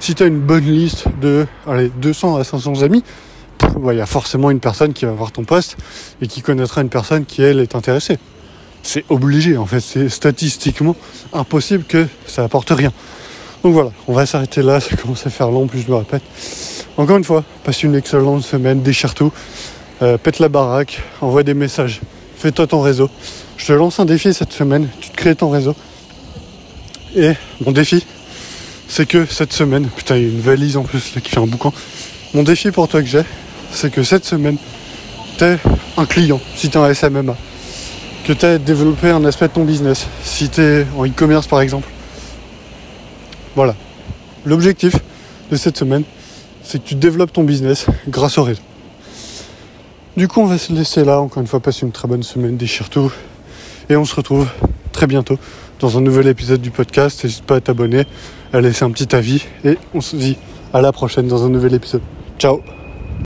Si 0.00 0.14
tu 0.14 0.22
as 0.22 0.26
une 0.26 0.40
bonne 0.40 0.64
liste 0.64 1.06
de 1.20 1.46
allez, 1.66 1.90
200 2.00 2.36
à 2.36 2.44
500 2.44 2.82
amis, 2.82 3.02
il 3.90 3.96
y 3.96 4.00
a 4.00 4.06
forcément 4.06 4.50
une 4.50 4.60
personne 4.60 4.92
qui 4.92 5.04
va 5.04 5.12
voir 5.12 5.32
ton 5.32 5.44
poste 5.44 5.76
et 6.20 6.26
qui 6.26 6.42
connaîtra 6.42 6.82
une 6.82 6.88
personne 6.88 7.24
qui, 7.24 7.42
elle, 7.42 7.60
est 7.60 7.74
intéressée. 7.74 8.18
C'est 8.82 9.04
obligé, 9.08 9.56
en 9.56 9.66
fait. 9.66 9.80
C'est 9.80 10.08
statistiquement 10.08 10.96
impossible 11.32 11.84
que 11.84 12.06
ça 12.26 12.44
apporte 12.44 12.70
rien. 12.70 12.92
Donc 13.62 13.72
voilà, 13.72 13.90
on 14.06 14.12
va 14.12 14.26
s'arrêter 14.26 14.62
là. 14.62 14.80
Ça 14.80 14.96
commence 14.96 15.26
à 15.26 15.30
faire 15.30 15.50
long, 15.50 15.66
plus 15.66 15.80
je 15.80 15.90
me 15.90 15.96
répète. 15.96 16.22
Encore 16.96 17.16
une 17.16 17.24
fois, 17.24 17.44
passe 17.64 17.82
une 17.82 17.94
excellente 17.94 18.42
semaine, 18.42 18.82
déchire 18.82 19.14
tout, 19.14 19.32
euh, 20.02 20.16
pète 20.18 20.38
la 20.38 20.48
baraque, 20.48 21.02
envoie 21.20 21.42
des 21.42 21.54
messages, 21.54 22.00
fais-toi 22.36 22.66
ton 22.66 22.80
réseau. 22.80 23.10
Je 23.56 23.66
te 23.66 23.72
lance 23.72 23.98
un 23.98 24.04
défi 24.04 24.32
cette 24.32 24.52
semaine, 24.52 24.88
tu 25.00 25.10
te 25.10 25.16
crées 25.16 25.34
ton 25.34 25.50
réseau. 25.50 25.74
Et 27.14 27.32
mon 27.64 27.72
défi, 27.72 28.06
c'est 28.88 29.06
que 29.06 29.26
cette 29.26 29.52
semaine, 29.52 29.88
putain, 29.88 30.16
il 30.16 30.22
y 30.22 30.24
a 30.26 30.28
une 30.28 30.40
valise 30.40 30.76
en 30.76 30.82
plus 30.82 31.14
là, 31.14 31.20
qui 31.20 31.30
fait 31.30 31.40
un 31.40 31.46
boucan. 31.46 31.72
Mon 32.34 32.42
défi 32.42 32.70
pour 32.70 32.88
toi 32.88 33.02
que 33.02 33.08
j'ai, 33.08 33.22
c'est 33.72 33.90
que 33.90 34.02
cette 34.02 34.24
semaine, 34.24 34.56
t'es 35.38 35.58
un 35.96 36.06
client, 36.06 36.40
si 36.54 36.70
t'es 36.70 36.78
un 36.78 36.92
SMMA, 36.92 37.36
que 38.24 38.46
as 38.46 38.58
développé 38.58 39.10
un 39.10 39.24
aspect 39.24 39.48
de 39.48 39.52
ton 39.52 39.64
business. 39.64 40.06
Si 40.24 40.48
tu 40.48 40.60
es 40.60 40.86
en 40.96 41.06
e-commerce 41.06 41.46
par 41.46 41.60
exemple. 41.60 41.88
Voilà. 43.54 43.74
L'objectif 44.44 44.94
de 45.50 45.56
cette 45.56 45.78
semaine, 45.78 46.02
c'est 46.62 46.82
que 46.82 46.88
tu 46.88 46.94
développes 46.96 47.32
ton 47.32 47.44
business 47.44 47.86
grâce 48.08 48.38
au 48.38 48.42
réseau. 48.42 48.62
Du 50.16 50.28
coup, 50.28 50.40
on 50.40 50.46
va 50.46 50.58
se 50.58 50.72
laisser 50.72 51.04
là. 51.04 51.20
Encore 51.20 51.40
une 51.40 51.46
fois, 51.46 51.60
passe 51.60 51.82
une 51.82 51.92
très 51.92 52.08
bonne 52.08 52.22
semaine, 52.22 52.56
déchire 52.56 52.88
tout. 52.88 53.12
Et 53.88 53.96
on 53.96 54.04
se 54.04 54.14
retrouve 54.14 54.48
très 54.92 55.06
bientôt 55.06 55.38
dans 55.78 55.98
un 55.98 56.00
nouvel 56.00 56.26
épisode 56.26 56.60
du 56.60 56.70
podcast. 56.70 57.22
N'hésite 57.22 57.44
pas 57.44 57.56
à 57.56 57.60
t'abonner, 57.60 58.06
à 58.56 58.60
laisser 58.60 58.84
un 58.84 58.90
petit 58.90 59.14
avis. 59.14 59.44
Et 59.64 59.78
on 59.94 60.00
se 60.00 60.16
dit 60.16 60.36
à 60.72 60.80
la 60.80 60.92
prochaine 60.92 61.28
dans 61.28 61.44
un 61.44 61.48
nouvel 61.48 61.74
épisode. 61.74 62.02
Ciao 62.38 62.60